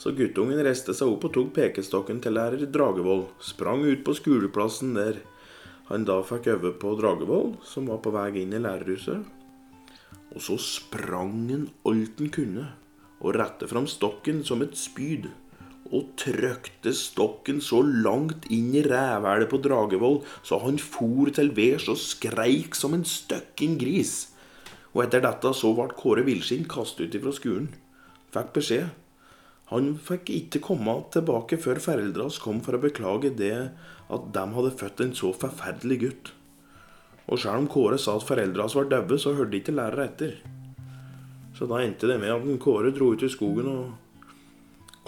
Så 0.00 0.14
guttungen 0.16 0.62
reiste 0.64 0.94
seg 0.96 1.10
opp 1.12 1.26
og 1.28 1.34
tok 1.34 1.50
pekestokken 1.58 2.22
til 2.24 2.38
lærer 2.38 2.64
Dragevold, 2.72 3.26
sprang 3.44 3.84
ut 3.84 4.06
på 4.06 4.14
skoleplassen 4.16 4.94
der 4.96 5.20
han 5.90 6.06
da 6.06 6.20
fikk 6.22 6.46
øve 6.54 6.70
på 6.78 6.94
Dragevold, 6.96 7.58
som 7.66 7.90
var 7.90 7.98
på 8.00 8.14
vei 8.14 8.30
inn 8.40 8.54
i 8.54 8.62
lærerhuset. 8.62 9.26
Og 10.30 10.40
så 10.40 10.56
sprang 10.62 11.34
han 11.50 11.66
alt 11.90 12.22
han 12.22 12.32
kunne, 12.32 12.66
og 13.20 13.36
rette 13.36 13.68
fram 13.68 13.90
stokken 13.90 14.44
som 14.46 14.62
et 14.64 14.78
spyd 14.78 15.28
og 15.90 16.12
trøkte 16.20 16.92
stokken 16.94 17.58
så 17.64 17.80
langt 17.82 18.46
inn 18.52 18.70
i 18.78 18.82
rævhælet 18.86 19.50
på 19.50 19.58
Dragevoll 19.64 20.20
så 20.46 20.60
han 20.62 20.78
for 20.78 21.30
til 21.34 21.50
værs 21.56 21.88
og 21.90 21.98
skreik 21.98 22.78
som 22.78 22.94
en 22.94 23.06
støkken 23.06 23.76
gris. 23.80 24.30
Og 24.94 25.04
etter 25.04 25.22
dette 25.24 25.52
så 25.54 25.72
ble 25.74 25.90
Kåre 25.98 26.24
Villskinn 26.26 26.66
kastet 26.70 27.10
ut 27.10 27.16
ifra 27.18 27.34
skolen. 27.34 27.70
Fikk 28.34 28.52
beskjed. 28.56 28.90
Han 29.70 29.92
fikk 30.02 30.30
ikke 30.34 30.62
komme 30.66 30.96
tilbake 31.14 31.58
før 31.62 31.78
foreldra 31.82 32.26
hans 32.26 32.40
kom 32.42 32.58
for 32.66 32.74
å 32.74 32.82
beklage 32.82 33.30
det 33.38 33.54
at 34.10 34.30
de 34.34 34.46
hadde 34.56 34.76
født 34.80 35.02
en 35.04 35.14
så 35.14 35.30
forferdelig 35.30 35.98
gutt. 36.04 36.32
Og 37.30 37.38
selv 37.38 37.62
om 37.62 37.68
Kåre 37.70 37.98
sa 38.02 38.16
at 38.18 38.26
foreldra 38.26 38.66
hans 38.66 38.74
var 38.74 38.88
daue, 38.90 39.18
så 39.18 39.36
hørte 39.38 39.60
ikke 39.60 39.76
lærere 39.76 40.08
etter. 40.10 40.32
Så 41.54 41.68
da 41.70 41.78
endte 41.84 42.10
det 42.10 42.18
med 42.18 42.34
at 42.34 42.62
Kåre 42.62 42.90
dro 42.94 43.12
ut 43.14 43.22
i 43.22 43.30
skogen 43.30 43.70
og 43.70 43.92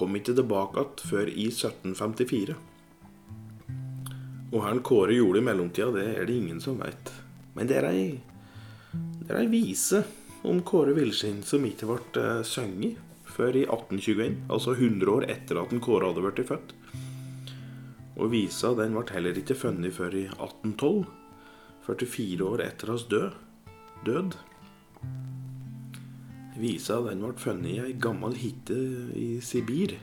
kom 0.03 0.19
ikke 0.19 0.35
tilbake 0.35 0.83
igjen 0.83 1.09
før 1.13 1.31
i 1.31 1.47
1754. 1.53 2.57
Og 4.53 4.59
hva 4.61 4.73
Kåre 4.85 5.15
gjorde 5.17 5.41
i 5.41 5.47
mellomtida, 5.47 5.93
det 5.95 6.07
er 6.19 6.27
det 6.29 6.35
ingen 6.37 6.59
som 6.61 6.81
veit. 6.83 7.13
Men 7.55 7.71
det 7.71 7.79
er 7.79 7.87
ei, 7.89 8.03
det 8.93 9.31
er 9.31 9.39
ei 9.45 9.49
vise 9.53 10.03
om 10.49 10.61
Kåre 10.67 10.93
Villskinn 10.97 11.41
som 11.47 11.65
ikke 11.65 11.89
ble 11.89 12.01
uh, 12.19 12.43
sunget 12.45 12.99
før 13.33 13.57
i 13.57 13.63
1821, 13.65 14.43
altså 14.53 14.75
100 14.75 15.09
år 15.09 15.29
etter 15.33 15.61
at 15.63 15.73
Kåre 15.81 16.11
hadde 16.11 16.25
blitt 16.27 16.51
født. 16.51 16.75
Og 18.21 18.33
visa 18.35 18.75
den 18.77 18.99
ble 18.99 19.07
heller 19.15 19.39
ikke 19.39 19.57
funnet 19.57 19.95
før 19.97 20.19
i 20.19 20.27
1812, 20.35 21.07
44 21.87 22.51
år 22.51 22.65
etter 22.67 22.93
hans 22.93 23.07
død. 23.09 23.39
død. 24.05 24.37
Visa 26.53 26.99
den 27.07 27.23
ble 27.25 27.33
funnet 27.41 27.71
i 27.71 27.79
ei 27.81 27.93
gammel 27.97 28.35
hytte 28.37 28.77
i 29.17 29.39
Sibir. 29.41 29.95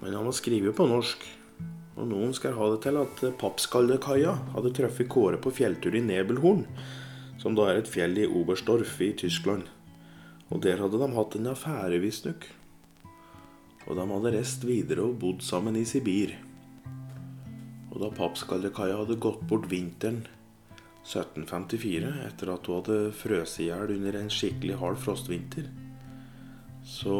Men 0.00 0.14
han 0.14 0.24
var 0.24 0.36
skrevet 0.36 0.76
på 0.76 0.86
norsk. 0.88 1.26
Og 1.98 2.06
noen 2.08 2.32
skal 2.36 2.54
ha 2.56 2.68
det 2.72 2.78
til 2.84 2.96
at 3.00 3.24
Pappskallekaia 3.40 4.36
hadde 4.54 4.72
truffet 4.76 5.10
Kåre 5.10 5.40
på 5.42 5.52
fjelltur 5.52 5.96
i 5.98 6.02
Nebelhorn, 6.04 6.62
som 7.42 7.58
da 7.58 7.66
er 7.68 7.80
et 7.80 7.90
fjell 7.90 8.14
i 8.22 8.28
Oberstdorf 8.28 9.00
i 9.04 9.10
Tyskland. 9.18 9.66
Og 10.48 10.62
der 10.64 10.80
hadde 10.80 11.00
de 11.02 11.10
hatt 11.12 11.36
en 11.36 11.50
affære, 11.52 12.00
visstnok. 12.00 12.46
Og 13.88 13.98
de 13.98 14.06
hadde 14.14 14.32
reist 14.32 14.64
videre 14.64 15.04
og 15.10 15.18
bodd 15.20 15.44
sammen 15.44 15.76
i 15.76 15.84
Sibir. 15.88 16.36
Og 17.90 18.00
da 18.00 18.14
Pappskallekaia 18.14 19.02
hadde 19.02 19.20
gått 19.20 19.44
bort 19.50 19.68
vinteren 19.68 20.22
1754, 21.08 22.10
etter 22.26 22.50
at 22.52 22.68
hun 22.68 22.82
hadde 22.82 23.12
frøst 23.16 23.62
i 23.62 23.70
hjel 23.70 23.94
under 23.94 24.18
en 24.18 24.28
skikkelig 24.32 24.76
hard 24.80 24.98
frostvinter, 25.00 25.70
så, 26.84 27.16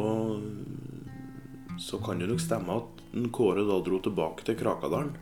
så 1.81 2.01
kan 2.05 2.21
det 2.21 2.29
nok 2.29 2.45
stemme 2.45 2.77
at 2.83 2.95
Kåre 3.33 3.65
da 3.65 3.79
dro 3.81 3.99
tilbake 4.05 4.45
til 4.45 4.59
Krakadalen. 4.61 5.15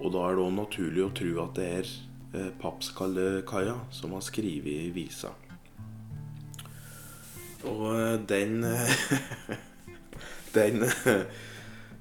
Og 0.00 0.14
da 0.14 0.24
er 0.24 0.38
det 0.38 0.44
òg 0.46 0.54
naturlig 0.56 1.04
å 1.04 1.12
tro 1.14 1.34
at 1.44 1.58
det 1.58 1.66
er 1.68 1.90
eh, 2.32 2.48
Pappskallekaia 2.58 3.76
som 3.92 4.16
har 4.16 4.24
skrevet 4.24 4.88
visa. 4.96 5.34
Og 7.68 7.84
eh, 7.92 8.16
den 8.32 8.64
Den 10.56 10.82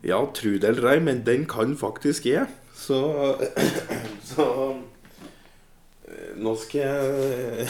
Ja, 0.01 0.17
tru 0.33 0.55
det 0.57 0.71
eller 0.71 0.95
ei, 0.95 0.99
men 1.03 1.21
den 1.27 1.45
kan 1.45 1.75
faktisk 1.77 2.25
jeg. 2.25 2.47
Så, 2.73 2.97
så 4.31 4.47
nå 6.41 6.55
skal 6.57 6.81
jeg 6.81 7.67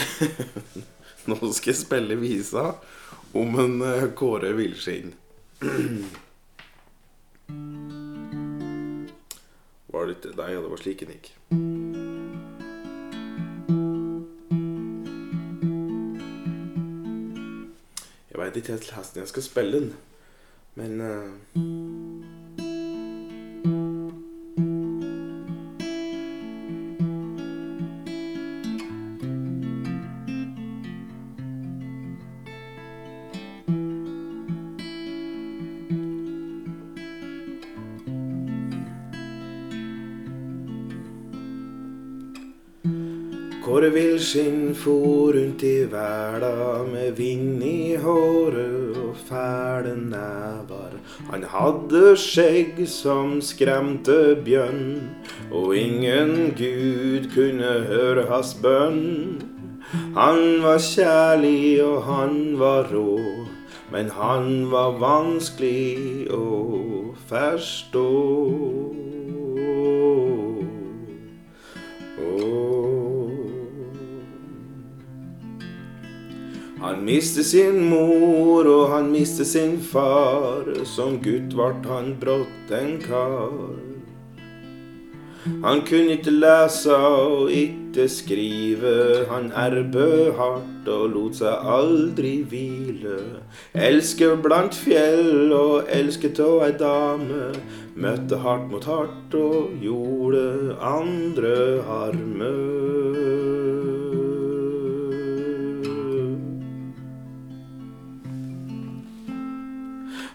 Nå 1.29 1.37
skal 1.53 1.73
jeg 1.73 1.79
spille 1.83 2.15
visa 2.17 2.71
om 3.37 3.59
en 3.61 3.81
eh, 3.85 4.07
Kåre 4.17 4.51
Villskinn. 4.57 5.13
Var 9.91 10.07
det 10.07 10.15
ikke 10.17 10.33
Nei, 10.39 10.49
det 10.55 10.71
var 10.71 10.81
slik 10.81 11.03
den 11.03 11.13
gikk. 11.13 11.29
Jeg 18.31 18.41
veit 18.41 18.57
ikke 18.57 18.73
helt 18.73 18.89
hvordan 18.89 19.21
jeg 19.21 19.33
skal 19.35 19.45
spille 19.45 19.77
den, 19.77 19.93
men 20.79 21.05
eh, 21.05 22.30
Kåre 43.71 43.87
Villskinn 43.87 44.73
for 44.75 45.31
rundt 45.31 45.61
i 45.63 45.85
verda 45.87 46.83
med 46.83 47.13
vind 47.15 47.61
i 47.63 47.95
håret 47.95 48.97
og 48.99 49.13
fæle 49.29 49.93
never. 49.95 50.97
Han 51.29 51.45
hadde 51.53 52.01
skjegg 52.19 52.81
som 52.91 53.37
skremte 53.39 54.35
bjørn, 54.43 55.07
og 55.55 55.71
ingen 55.79 56.51
gud 56.59 57.31
kunne 57.31 57.71
høre 57.87 58.27
hans 58.27 58.51
bønn. 58.59 59.39
Han 60.19 60.43
var 60.67 60.83
kjærlig 60.83 61.79
og 61.85 62.03
han 62.11 62.37
var 62.59 62.91
rå, 62.91 63.47
men 63.95 64.11
han 64.19 64.67
var 64.75 64.99
vanskelig 64.99 66.27
å 66.27 67.15
forstå. 67.31 68.09
Han 77.01 77.07
mistet 77.07 77.45
sin 77.45 77.79
mor, 77.89 78.67
og 78.69 78.91
han 78.91 79.07
mistet 79.09 79.47
sin 79.49 79.79
far. 79.81 80.67
Som 80.85 81.15
gutt 81.17 81.55
vart 81.57 81.87
han 81.89 82.11
brått 82.21 82.73
en 82.77 82.99
kar. 83.01 83.55
Han 85.63 85.81
kunne 85.87 86.19
ikke 86.19 86.35
lese 86.35 86.93
og 86.93 87.49
ikke 87.57 88.05
skrive. 88.05 88.93
Han 89.31 89.49
erbe 89.57 90.29
hardt 90.37 90.91
og 90.93 91.07
lot 91.15 91.41
seg 91.41 91.65
aldri 91.73 92.35
hvile. 92.53 93.17
Elske 93.73 94.35
blant 94.45 94.77
fjell 94.77 95.49
og 95.57 95.89
elsket 95.89 96.43
av 96.45 96.67
ei 96.67 96.75
dame. 96.85 97.49
Møtte 97.97 98.43
hardt 98.45 98.69
mot 98.69 98.85
hardt 98.85 99.33
og 99.41 99.73
gjorde 99.81 100.77
andre 100.93 101.57
harme. 101.89 102.80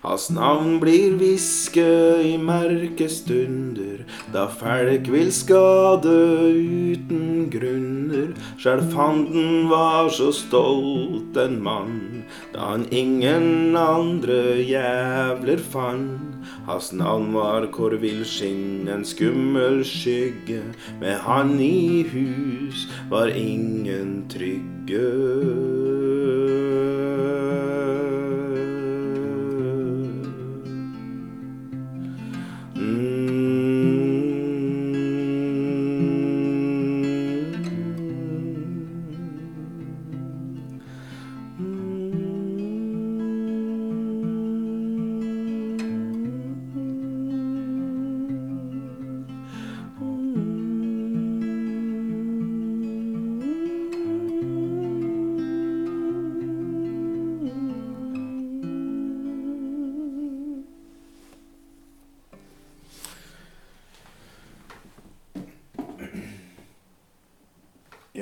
Hans 0.06 0.28
navn 0.30 0.76
blir 0.78 1.16
hviske 1.18 1.82
i 2.22 2.36
mørke 2.38 3.08
stunder, 3.10 4.04
da 4.30 4.44
folk 4.46 5.08
vil 5.10 5.32
skade 5.34 6.12
uten 6.54 7.48
grunner. 7.50 8.28
Sjæl 8.54 8.84
fanden 8.92 9.66
var 9.72 10.12
så 10.14 10.28
stolt 10.30 11.34
en 11.42 11.58
mann, 11.64 12.22
da 12.54 12.68
han 12.70 12.86
ingen 12.94 13.74
andre 13.74 14.62
jævler 14.62 15.66
fant. 15.74 16.38
Hans 16.70 16.92
navn 16.94 17.32
var 17.34 17.66
Kåre 17.74 17.98
Villskinn, 17.98 18.86
en 18.86 19.02
skummel 19.02 19.82
skygge. 19.86 20.62
Med 21.02 21.18
han 21.26 21.58
i 21.58 22.06
hus 22.14 22.86
var 23.10 23.34
ingen 23.34 24.22
trygge. 24.30 25.85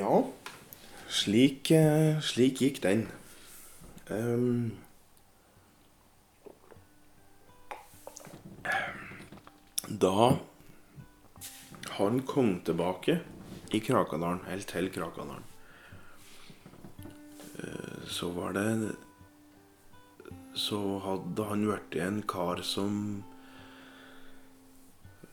Ja, 0.05 0.19
slik, 1.09 1.71
eh, 1.73 2.19
slik 2.21 2.59
gikk 2.61 2.83
den. 2.85 3.07
Um, 4.13 4.75
da 9.89 10.35
han 11.97 12.21
kom 12.29 12.59
tilbake 12.69 13.17
i 13.73 13.81
Krakadalen, 13.81 14.43
eller 14.45 14.69
til 14.69 14.91
Krakadalen, 14.93 15.49
eh, 17.57 18.05
så 18.05 18.29
var 18.37 18.53
det 18.53 18.97
Så 20.55 20.99
hadde 21.03 21.45
han 21.49 21.65
blitt 21.67 21.97
en 21.97 22.23
kar 22.23 22.61
som 22.63 23.25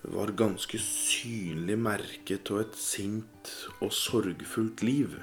var 0.01 0.27
ganske 0.27 0.79
synlig 0.81 1.77
merket 1.77 2.49
av 2.51 2.63
et 2.63 2.77
sint 2.77 3.51
og 3.79 3.91
sorgfullt 3.93 4.81
liv. 4.85 5.19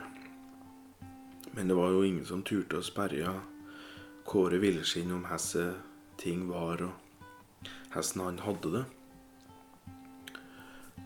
Men 1.52 1.70
det 1.70 1.78
var 1.78 1.90
jo 1.90 2.04
ingen 2.06 2.26
som 2.26 2.44
turte 2.46 2.78
å 2.78 2.86
sperre 2.86 3.40
Kåre 4.28 4.60
Villeskinn 4.62 5.10
om 5.16 5.24
hesse 5.30 5.72
ting 6.20 6.46
var, 6.50 6.84
og 6.84 7.68
hvordan 7.94 8.24
han 8.24 8.40
hadde 8.44 8.72
det. 8.76 8.84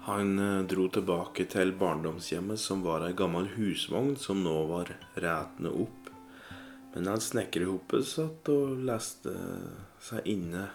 Han 0.03 0.39
eh, 0.43 0.65
dro 0.67 0.89
tilbake 0.91 1.47
til 1.47 1.71
barndomshjemmet, 1.79 2.59
som 2.59 2.83
var 2.83 3.07
ei 3.07 3.15
gammel 3.15 3.47
husvogn 3.55 4.17
som 4.19 4.43
nå 4.43 4.57
var 4.67 4.91
rætende 5.15 5.71
opp. 5.85 6.11
Men 6.93 7.07
han 7.09 7.23
snekkerhoppet 7.23 8.09
satt 8.11 8.51
og 8.53 8.83
leste 8.83 9.33
seg 10.03 10.27
inne 10.29 10.67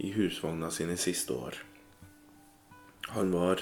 i 0.00 0.10
husvogna 0.16 0.72
sine 0.72 0.96
siste 0.98 1.36
år. 1.36 1.60
Han 3.12 3.32
var 3.32 3.60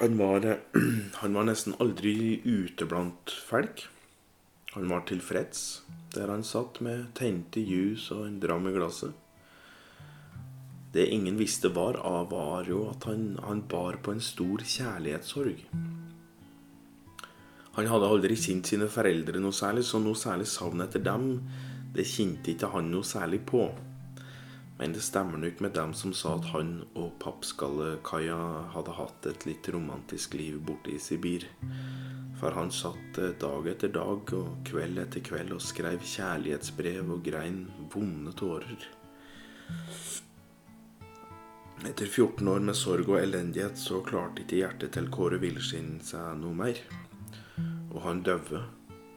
han 0.00 0.18
var, 0.18 0.58
han 1.20 1.34
var 1.34 1.46
nesten 1.48 1.74
aldri 1.82 2.40
ute 2.44 2.86
blant 2.86 3.32
folk. 3.48 3.88
Han 4.74 4.88
var 4.88 5.06
tilfreds 5.08 5.82
der 6.14 6.30
han 6.30 6.44
satt 6.44 6.78
med 6.84 7.08
tente 7.18 7.60
ljus 7.60 8.10
og 8.14 8.26
en 8.26 8.38
dram 8.40 8.68
i 8.68 8.74
glasset. 8.76 9.12
Det 10.92 11.06
ingen 11.12 11.36
visste 11.36 11.68
var 11.74 11.98
av, 12.00 12.30
var 12.30 12.68
jo 12.68 12.84
at 12.92 13.04
han, 13.10 13.34
han 13.44 13.64
bar 13.68 13.98
på 14.02 14.14
en 14.14 14.22
stor 14.24 14.62
kjærlighetssorg. 14.64 15.64
Han 17.76 17.90
hadde 17.92 18.08
aldri 18.14 18.38
kjent 18.38 18.70
sine 18.70 18.88
foreldre 18.90 19.42
noe 19.42 19.54
særlig, 19.54 19.84
så 19.86 20.00
noe 20.02 20.18
særlig 20.18 20.48
savn 20.50 20.80
etter 20.82 21.04
dem, 21.04 21.28
det 21.94 22.06
kjente 22.08 22.54
ikke 22.54 22.72
han 22.72 22.88
noe 22.94 23.06
særlig 23.06 23.42
på. 23.46 23.68
Men 24.78 24.92
det 24.94 25.02
stemmer 25.02 25.38
nok 25.42 25.60
med 25.60 25.74
dem 25.74 25.92
som 25.94 26.12
sa 26.14 26.36
at 26.38 26.52
han 26.52 26.68
og 26.94 27.16
Pappskallekaia 27.22 28.38
hadde 28.74 28.94
hatt 28.94 29.26
et 29.26 29.46
litt 29.48 29.66
romantisk 29.74 30.36
liv 30.38 30.60
borte 30.62 30.92
i 30.94 31.00
Sibir. 31.02 31.48
For 32.38 32.54
han 32.54 32.70
satt 32.70 33.18
eh, 33.18 33.34
dag 33.42 33.66
etter 33.66 33.90
dag 33.90 34.30
og 34.38 34.60
kveld 34.68 35.00
etter 35.02 35.24
kveld 35.26 35.50
og 35.56 35.64
skrev 35.64 36.04
kjærlighetsbrev 36.06 37.10
og 37.10 37.24
grein 37.26 37.64
vonde 37.90 38.30
tårer. 38.38 38.86
Etter 41.88 42.06
14 42.06 42.46
år 42.54 42.62
med 42.70 42.78
sorg 42.78 43.10
og 43.10 43.18
elendighet 43.18 43.78
så 43.78 43.98
klarte 44.06 44.44
ikke 44.44 44.62
hjertet 44.62 44.94
til 44.94 45.10
Kåre 45.14 45.42
Villskinn 45.42 45.98
seg 46.06 46.38
noe 46.38 46.54
mer. 46.54 46.78
Og 47.90 48.00
han 48.06 48.22
døde 48.22 48.62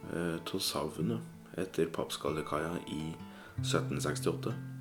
eh, 0.09 0.57
savnet 0.57 1.57
etter 1.61 1.93
Pappskallekaia 1.93 2.79
i 2.89 3.03
1768. 3.61 4.80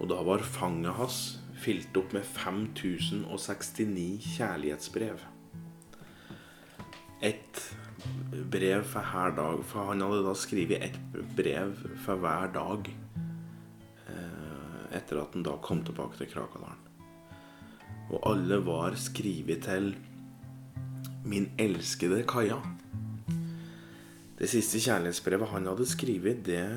Og 0.00 0.10
da 0.10 0.18
var 0.26 0.44
fanget 0.44 0.96
hans 0.98 1.18
fylt 1.64 1.96
opp 1.96 2.12
med 2.16 2.26
5069 2.26 4.34
kjærlighetsbrev. 4.34 5.22
Et 7.24 7.60
brev 8.50 8.84
for 8.84 9.12
hver 9.12 9.36
dag. 9.36 9.62
For 9.64 9.90
han 9.90 10.02
hadde 10.04 10.24
da 10.26 10.34
skrevet 10.36 10.88
ett 10.88 10.98
brev 11.36 11.76
for 12.04 12.20
hver 12.20 12.50
dag 12.54 12.90
eh, 14.08 14.96
etter 14.98 15.22
at 15.22 15.36
han 15.36 15.46
da 15.46 15.56
kom 15.62 15.84
tilbake 15.86 16.20
til 16.20 16.32
Krakadalen. 16.34 16.82
Og 18.12 18.18
alle 18.28 18.60
var 18.66 18.98
skrevet 19.00 19.64
til 19.64 19.94
'Min 21.24 21.48
elskede 21.58 22.22
Kaja'. 22.28 22.60
Det 24.38 24.50
siste 24.50 24.78
kjærlighetsbrevet 24.78 25.48
han 25.48 25.66
hadde 25.66 25.86
skrevet, 25.86 26.46
det 26.46 26.68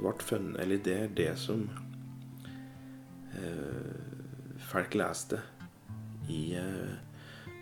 ble 0.00 0.12
funnet 0.20 0.60
Eller 0.60 0.76
det 0.76 0.98
er 0.98 1.08
det 1.08 1.38
som 1.38 1.70
folk 4.74 4.94
leste 4.94 5.38
i 6.28 6.54
eh, 6.58 6.94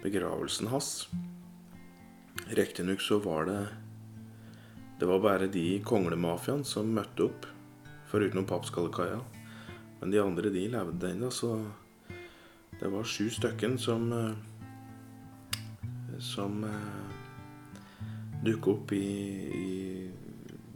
begravelsen 0.03 0.66
hans. 0.66 1.09
Riktignok 2.46 3.01
så 3.01 3.18
var 3.18 3.44
det 3.44 3.66
Det 4.98 5.07
var 5.07 5.20
bare 5.20 5.46
de 5.46 5.83
konglemafiaene 5.85 6.64
som 6.64 6.92
møtte 6.94 7.25
opp, 7.27 7.46
foruten 8.07 8.46
Pappskallekaia. 8.46 9.18
Men 10.01 10.11
de 10.14 10.20
andre, 10.22 10.51
de 10.55 10.68
levde 10.70 11.11
ennå, 11.11 11.31
så 11.31 11.57
det 12.79 12.88
var 12.88 13.05
sju 13.05 13.29
stykken 13.31 13.77
som 13.79 14.12
eh, 14.12 14.33
Som 16.18 16.64
eh, 16.64 17.12
dukket 18.44 18.68
opp 18.72 18.92
i, 18.92 19.07
i, 19.59 20.11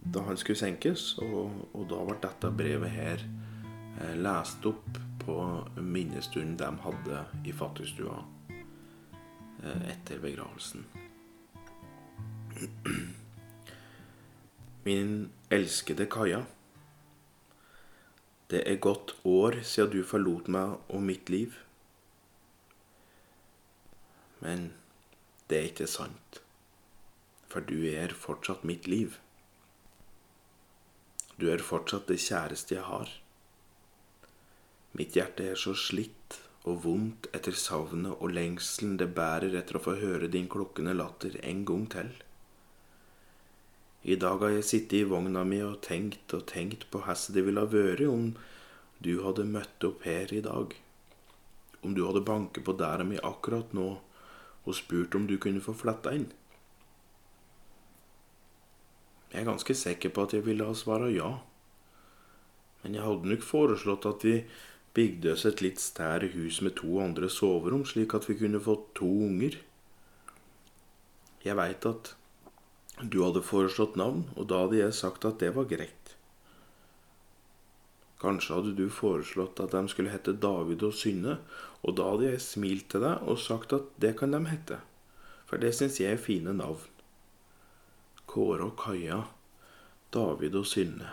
da 0.03 0.27
han 0.27 0.37
skulle 0.37 0.59
senkes. 0.59 1.14
Og, 1.22 1.70
og, 1.72 1.88
da 1.88 2.05
ble 2.05 2.20
dette 2.20 2.51
brevet 2.61 2.90
her 2.90 3.29
lest 4.20 4.66
opp 4.68 4.99
på 5.26 5.36
minnestunden 5.76 6.56
de 6.60 6.70
hadde 6.84 7.24
i 7.44 7.52
fattigstua 7.52 8.22
eh, 8.52 9.82
etter 9.90 10.22
begravelsen. 10.22 10.86
Min 14.86 15.12
elskede 15.50 16.06
Kaja. 16.06 16.44
Det 18.46 18.62
er 18.70 18.78
gått 18.78 19.16
år 19.26 19.60
siden 19.66 19.92
du 19.98 20.02
forlot 20.06 20.48
meg 20.48 20.78
og 20.86 21.02
mitt 21.02 21.28
liv. 21.28 21.58
Men 24.40 24.70
det 25.50 25.58
er 25.58 25.72
ikke 25.72 25.90
sant 25.90 26.46
for 27.56 27.64
du 27.64 27.86
er 27.88 28.12
fortsatt 28.12 28.64
mitt 28.68 28.86
liv. 28.86 29.14
Du 31.40 31.46
er 31.48 31.62
fortsatt 31.64 32.08
det 32.10 32.18
kjæreste 32.20 32.74
jeg 32.76 32.84
har. 32.84 33.08
Mitt 34.96 35.16
hjerte 35.16 35.50
er 35.52 35.59
så 35.61 35.74
slitt 35.76 36.38
og 36.66 36.80
vondt 36.87 37.28
etter 37.37 37.54
savnet 37.56 38.16
og 38.16 38.32
lengselen 38.32 38.94
det 39.00 39.11
bærer 39.16 39.52
etter 39.59 39.76
å 39.76 39.82
få 39.85 39.98
høre 40.00 40.30
din 40.32 40.48
klukkende 40.48 40.94
latter 40.96 41.37
en 41.44 41.64
gang 41.68 41.85
til. 41.92 42.09
I 44.06 44.16
dag 44.22 44.40
har 44.40 44.54
jeg 44.54 44.64
sittet 44.64 45.00
i 45.00 45.09
vogna 45.11 45.42
mi 45.44 45.59
og 45.66 45.80
tenkt 45.85 46.32
og 46.37 46.46
tenkt 46.48 46.87
på 46.90 47.02
hvordan 47.04 47.37
det 47.37 47.44
ville 47.44 47.64
ha 47.64 47.70
vært 47.70 48.06
om 48.09 48.30
du 49.02 49.12
hadde 49.24 49.44
møtt 49.50 49.85
opp 49.85 50.06
her 50.09 50.32
i 50.32 50.40
dag. 50.40 50.72
Om 51.85 51.94
du 51.94 52.04
hadde 52.06 52.24
banket 52.24 52.64
på 52.64 52.74
dæra 52.80 53.04
mi 53.04 53.18
akkurat 53.20 53.74
nå 53.76 53.88
og 54.66 54.78
spurt 54.78 55.14
om 55.18 55.26
du 55.28 55.37
kunne 55.42 55.62
få 55.62 55.74
fletta 55.76 56.14
inn. 56.16 56.30
Jeg 59.32 59.42
er 59.42 59.50
ganske 59.50 59.76
sikker 59.76 60.14
på 60.14 60.24
at 60.24 60.32
jeg 60.32 60.46
ville 60.46 60.64
ha 60.64 60.74
svara 60.74 61.11
ja. 61.12 61.35
Men 62.82 62.96
jeg 62.96 63.04
hadde 63.04 63.28
nok 63.35 63.44
foreslått 63.44 64.09
at 64.09 64.24
vi 64.24 64.38
bygde 64.96 65.35
oss 65.35 65.44
et 65.48 65.62
litt 65.64 65.80
stære 65.82 66.32
hus 66.32 66.62
med 66.64 66.78
to 66.80 66.98
andre 67.04 67.28
soverom, 67.32 67.85
slik 67.85 68.14
at 68.16 68.28
vi 68.28 68.38
kunne 68.40 68.62
fått 68.62 68.94
to 68.98 69.09
unger. 69.28 69.59
Jeg 71.44 71.59
veit 71.59 71.85
at 71.88 72.14
du 73.02 73.20
hadde 73.20 73.44
foreslått 73.44 73.98
navn, 74.00 74.24
og 74.37 74.48
da 74.50 74.64
hadde 74.64 74.80
jeg 74.80 74.96
sagt 74.96 75.28
at 75.28 75.38
det 75.42 75.52
var 75.56 75.68
greit. 75.68 76.14
Kanskje 78.22 78.56
hadde 78.56 78.72
du 78.78 78.87
foreslått 78.88 79.61
at 79.61 79.74
de 79.76 79.92
skulle 79.92 80.14
hete 80.14 80.32
David 80.40 80.82
og 80.88 80.96
Synne, 80.96 81.37
og 81.85 81.98
da 81.98 82.09
hadde 82.14 82.30
jeg 82.30 82.44
smilt 82.46 82.88
til 82.92 83.04
deg 83.04 83.28
og 83.28 83.42
sagt 83.42 83.76
at 83.76 83.92
det 84.00 84.14
kan 84.18 84.32
de 84.32 84.40
hete, 84.48 84.80
for 85.44 85.61
det 85.61 85.74
syns 85.76 86.00
jeg 86.00 86.16
er 86.16 86.24
fine 86.24 86.56
navn. 86.56 86.88
Kåre 88.26 88.70
og 88.70 88.80
Kaja, 88.80 89.20
David 90.16 90.56
og 90.56 90.66
Synne. 90.66 91.12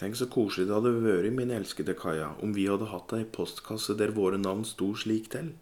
Tenk 0.00 0.16
så 0.18 0.26
koselig 0.26 0.66
det 0.66 0.74
hadde 0.74 0.94
vært, 1.04 1.30
min 1.36 1.52
elskede 1.54 1.94
Kaja, 1.98 2.32
om 2.42 2.54
vi 2.56 2.66
hadde 2.66 2.90
hatt 2.90 3.14
ei 3.14 3.22
postkasse 3.36 3.94
der 3.98 4.14
våre 4.16 4.40
navn 4.40 4.64
sto 4.66 4.90
slik 4.98 5.30
til. 5.34 5.52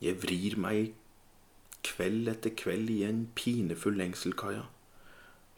Jeg 0.00 0.20
vrir 0.20 0.58
meg 0.60 0.92
kveld 1.84 2.28
etter 2.28 2.52
kveld 2.56 2.92
i 2.92 3.00
en 3.08 3.24
pinefull 3.36 3.96
lengsel, 3.96 4.36
Kaja. 4.36 4.66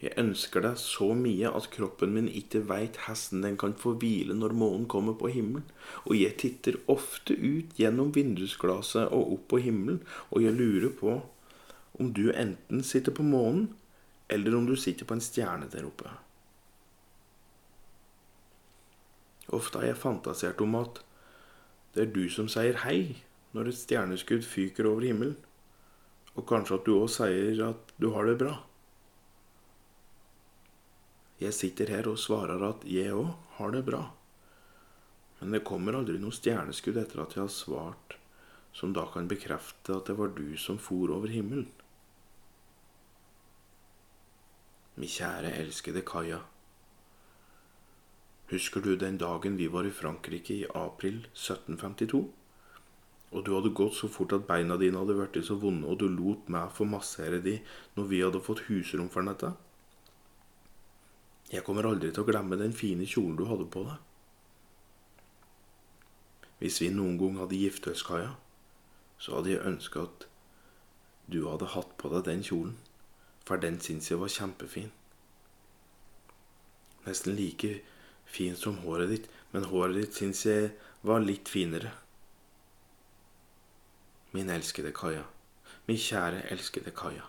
Jeg 0.02 0.18
ønsker 0.18 0.64
deg 0.64 0.78
så 0.82 1.12
mye 1.14 1.50
at 1.54 1.68
kroppen 1.70 2.14
min 2.16 2.30
ikke 2.30 2.64
veit 2.66 3.04
hesten 3.04 3.44
den 3.44 3.54
kan 3.58 3.74
få 3.78 3.92
hvile 4.02 4.34
når 4.34 4.54
månen 4.58 4.88
kommer 4.90 5.14
på 5.18 5.30
himmelen, 5.30 5.66
og 6.06 6.16
jeg 6.18 6.38
titter 6.42 6.78
ofte 6.90 7.36
ut 7.38 7.76
gjennom 7.78 8.10
vindusglasset 8.14 9.14
og 9.14 9.36
opp 9.36 9.44
på 9.52 9.62
himmelen, 9.62 10.00
og 10.30 10.42
jeg 10.42 10.58
lurer 10.58 10.90
på 10.98 11.20
om 12.02 12.10
du 12.16 12.32
enten 12.32 12.82
sitter 12.82 13.14
på 13.14 13.22
månen, 13.26 13.68
eller 14.32 14.56
om 14.56 14.66
du 14.66 14.76
sitter 14.76 15.08
på 15.08 15.16
en 15.16 15.24
stjerne 15.24 15.68
der 15.72 15.86
oppe. 15.86 16.10
Ofte 19.52 19.82
har 19.82 19.90
jeg 19.90 20.00
fantasert 20.00 20.60
om 20.64 20.76
at 20.80 21.02
det 21.92 22.06
er 22.06 22.12
du 22.14 22.24
som 22.32 22.48
sier 22.48 22.78
hei 22.86 23.22
når 23.52 23.68
et 23.68 23.76
stjerneskudd 23.76 24.46
fyker 24.48 24.88
over 24.88 25.04
himmelen, 25.04 25.36
og 26.32 26.46
kanskje 26.48 26.78
at 26.78 26.86
du 26.86 26.94
òg 26.96 27.10
sier 27.12 27.60
at 27.66 27.92
du 28.00 28.08
har 28.14 28.30
det 28.30 28.38
bra. 28.40 28.54
Jeg 31.42 31.52
sitter 31.56 31.90
her 31.92 32.08
og 32.08 32.20
svarer 32.22 32.62
at 32.64 32.86
jeg 32.88 33.12
òg 33.12 33.34
har 33.58 33.74
det 33.74 33.84
bra. 33.84 34.06
Men 35.40 35.56
det 35.56 35.64
kommer 35.66 35.98
aldri 35.98 36.20
noe 36.22 36.32
stjerneskudd 36.32 37.00
etter 37.02 37.24
at 37.24 37.36
jeg 37.36 37.42
har 37.42 37.52
svart, 37.52 38.16
som 38.72 38.94
da 38.96 39.04
kan 39.12 39.28
bekrefte 39.28 39.98
at 39.98 40.08
det 40.08 40.16
var 40.16 40.32
du 40.36 40.54
som 40.56 40.78
for 40.80 41.12
over 41.12 41.32
himmelen. 41.34 41.68
Min 44.94 45.08
kjære, 45.08 45.54
elskede 45.56 46.02
Kaja. 46.04 46.42
Husker 48.50 48.82
du 48.84 48.96
den 49.00 49.16
dagen 49.16 49.56
vi 49.56 49.66
var 49.72 49.86
i 49.88 49.90
Frankrike 49.90 50.54
i 50.54 50.66
april 50.74 51.22
1752? 51.32 52.26
Og 53.32 53.46
du 53.46 53.54
hadde 53.54 53.72
gått 53.72 53.96
så 53.96 54.10
fort 54.12 54.34
at 54.36 54.44
beina 54.44 54.76
dine 54.76 55.00
hadde 55.00 55.16
blitt 55.16 55.46
så 55.46 55.56
vonde, 55.56 55.88
og 55.88 55.96
du 56.02 56.10
lot 56.12 56.50
meg 56.52 56.74
få 56.76 56.84
massere 56.84 57.40
de 57.40 57.54
når 57.96 58.10
vi 58.10 58.20
hadde 58.20 58.44
fått 58.44 58.66
husrom 58.66 59.08
for 59.08 59.24
dette? 59.24 59.54
Jeg 61.52 61.64
kommer 61.64 61.88
aldri 61.88 62.12
til 62.12 62.26
å 62.26 62.28
glemme 62.28 62.60
den 62.60 62.76
fine 62.76 63.08
kjolen 63.08 63.38
du 63.40 63.46
hadde 63.48 63.70
på 63.72 63.86
deg. 63.88 63.96
Hvis 66.60 66.82
vi 66.84 66.92
noen 66.92 67.16
gang 67.18 67.40
hadde 67.40 67.56
giftet 67.56 67.96
oss, 67.96 68.04
Kaja, 68.04 68.34
så 69.16 69.38
hadde 69.38 69.54
jeg 69.54 69.64
ønska 69.72 70.04
at 70.04 70.28
du 71.32 71.46
hadde 71.48 71.72
hatt 71.72 71.96
på 71.96 72.12
deg 72.12 72.28
den 72.28 72.44
kjolen, 72.44 72.76
for 73.44 73.62
den 73.62 73.80
syns 73.80 74.10
jeg 74.10 74.20
var 74.20 74.32
kjempefin. 74.32 74.92
Nesten 77.06 77.36
like 77.36 77.80
fin 78.24 78.56
som 78.56 78.78
håret 78.84 79.10
ditt, 79.10 79.28
men 79.50 79.66
håret 79.70 79.98
ditt 79.98 80.18
syns 80.18 80.44
jeg 80.46 80.70
var 81.02 81.24
litt 81.24 81.50
finere. 81.50 81.90
Min 84.32 84.50
elskede 84.50 84.92
Kaja. 84.96 85.24
Min 85.86 85.98
kjære, 85.98 86.46
elskede 86.54 86.94
Kaja. 86.96 87.26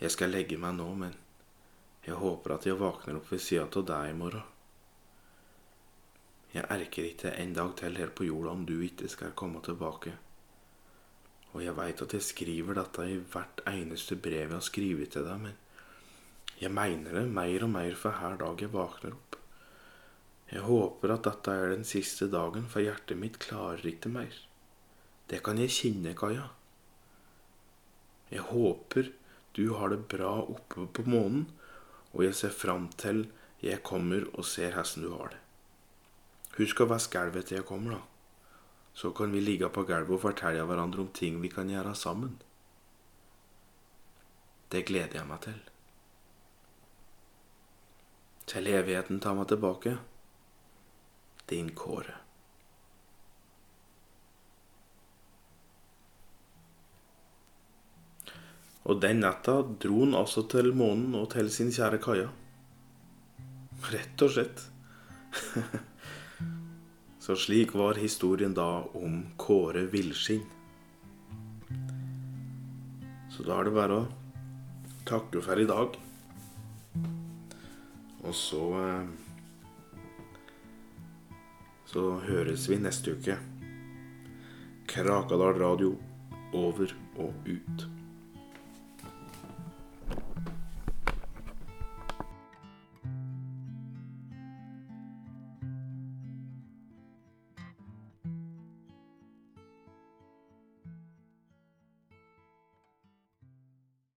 Jeg 0.00 0.14
skal 0.14 0.32
legge 0.32 0.56
meg 0.56 0.78
nå, 0.78 0.86
men 0.96 1.18
jeg 2.06 2.16
håper 2.16 2.54
at 2.54 2.64
jeg 2.66 2.78
våkner 2.80 3.18
opp 3.18 3.28
ved 3.28 3.42
sida 3.44 3.66
av 3.66 3.84
deg 3.90 4.14
i 4.14 4.16
morgen. 4.16 4.46
Jeg 6.54 6.66
erker 6.72 7.06
ikke 7.06 7.34
en 7.36 7.52
dag 7.54 7.74
til 7.78 7.98
her 8.00 8.10
på 8.16 8.24
jorda 8.26 8.54
om 8.56 8.64
du 8.66 8.78
ikke 8.82 9.10
skal 9.12 9.36
komme 9.38 9.60
tilbake. 9.62 10.14
Og 11.50 11.64
jeg 11.64 11.74
veit 11.76 12.02
at 12.04 12.14
jeg 12.14 12.26
skriver 12.26 12.78
dette 12.78 13.06
i 13.10 13.18
hvert 13.32 13.62
eneste 13.70 14.16
brev 14.16 14.46
jeg 14.46 14.54
har 14.54 14.66
skrevet 14.66 15.12
til 15.14 15.26
deg, 15.26 15.40
men 15.48 15.56
jeg 16.60 16.72
mener 16.76 17.16
det 17.16 17.24
mer 17.32 17.64
og 17.66 17.72
mer 17.72 17.96
for 17.98 18.20
hver 18.20 18.36
dag 18.42 18.62
jeg 18.62 18.72
våkner 18.74 19.16
opp. 19.16 19.38
Jeg 20.50 20.66
håper 20.66 21.14
at 21.14 21.26
dette 21.26 21.54
er 21.54 21.72
den 21.72 21.86
siste 21.86 22.26
dagen, 22.30 22.66
for 22.70 22.82
hjertet 22.82 23.18
mitt 23.18 23.38
klarer 23.42 23.86
ikke 23.86 24.10
mer. 24.12 24.34
Det 25.30 25.42
kan 25.46 25.58
jeg 25.62 25.70
kjenne, 25.70 26.14
Kaja. 26.18 26.48
Jeg 28.30 28.46
håper 28.50 29.10
du 29.56 29.72
har 29.74 29.90
det 29.90 30.06
bra 30.10 30.36
oppe 30.42 30.86
på 30.86 31.04
månen, 31.10 31.48
og 32.12 32.24
jeg 32.24 32.34
ser 32.38 32.54
fram 32.54 32.88
til 32.98 33.24
jeg 33.62 33.82
kommer 33.86 34.26
og 34.34 34.46
ser 34.46 34.74
hvordan 34.74 35.06
du 35.06 35.10
har 35.14 35.32
det. 35.34 35.40
Husk 36.58 36.82
å 36.82 36.90
vaske 36.90 37.18
gulvet 37.18 37.50
til 37.50 37.60
jeg 37.60 37.66
kommer, 37.66 37.98
da. 37.98 38.09
Så 38.94 39.10
kan 39.16 39.32
vi 39.32 39.40
ligge 39.40 39.68
på 39.68 39.84
gulvet 39.88 40.16
og 40.16 40.24
fortelle 40.24 40.64
hverandre 40.66 41.04
om 41.04 41.12
ting 41.14 41.40
vi 41.42 41.50
kan 41.52 41.70
gjøre 41.70 41.94
sammen. 41.94 42.38
Det 44.70 44.84
gleder 44.86 45.18
jeg 45.18 45.26
meg 45.26 45.42
til. 45.46 45.60
Til 48.50 48.66
evigheten 48.70 49.20
tar 49.22 49.36
meg 49.38 49.48
tilbake. 49.50 49.96
Din 51.50 51.70
Kåre. 51.74 52.16
Og 58.90 58.98
den 59.02 59.20
natta 59.22 59.60
dro 59.82 60.00
han 60.04 60.16
altså 60.18 60.46
til 60.50 60.72
månen 60.74 61.14
og 61.18 61.28
til 61.34 61.50
sin 61.52 61.70
kjære 61.74 62.00
Kaja. 62.02 62.30
Rett 63.90 64.26
og 64.26 64.34
slett. 64.34 64.66
Så 67.30 67.36
slik 67.36 67.74
var 67.74 67.94
historien 67.94 68.54
da 68.54 68.82
om 68.92 69.26
Kåre 69.36 69.84
Villsking. 69.86 70.40
Så 73.30 73.44
da 73.46 73.60
er 73.60 73.68
det 73.68 73.74
bare 73.76 73.98
å 74.00 74.08
takke 75.06 75.38
for 75.46 75.62
i 75.62 75.68
dag. 75.70 75.94
Og 78.24 78.34
så 78.34 78.64
eh, 78.80 79.14
Så 81.92 82.04
høres 82.26 82.66
vi 82.66 82.82
neste 82.82 83.14
uke. 83.14 83.38
Krakadal 84.90 85.54
radio 85.62 85.94
over 86.50 86.98
og 87.14 87.46
ut. 87.46 87.99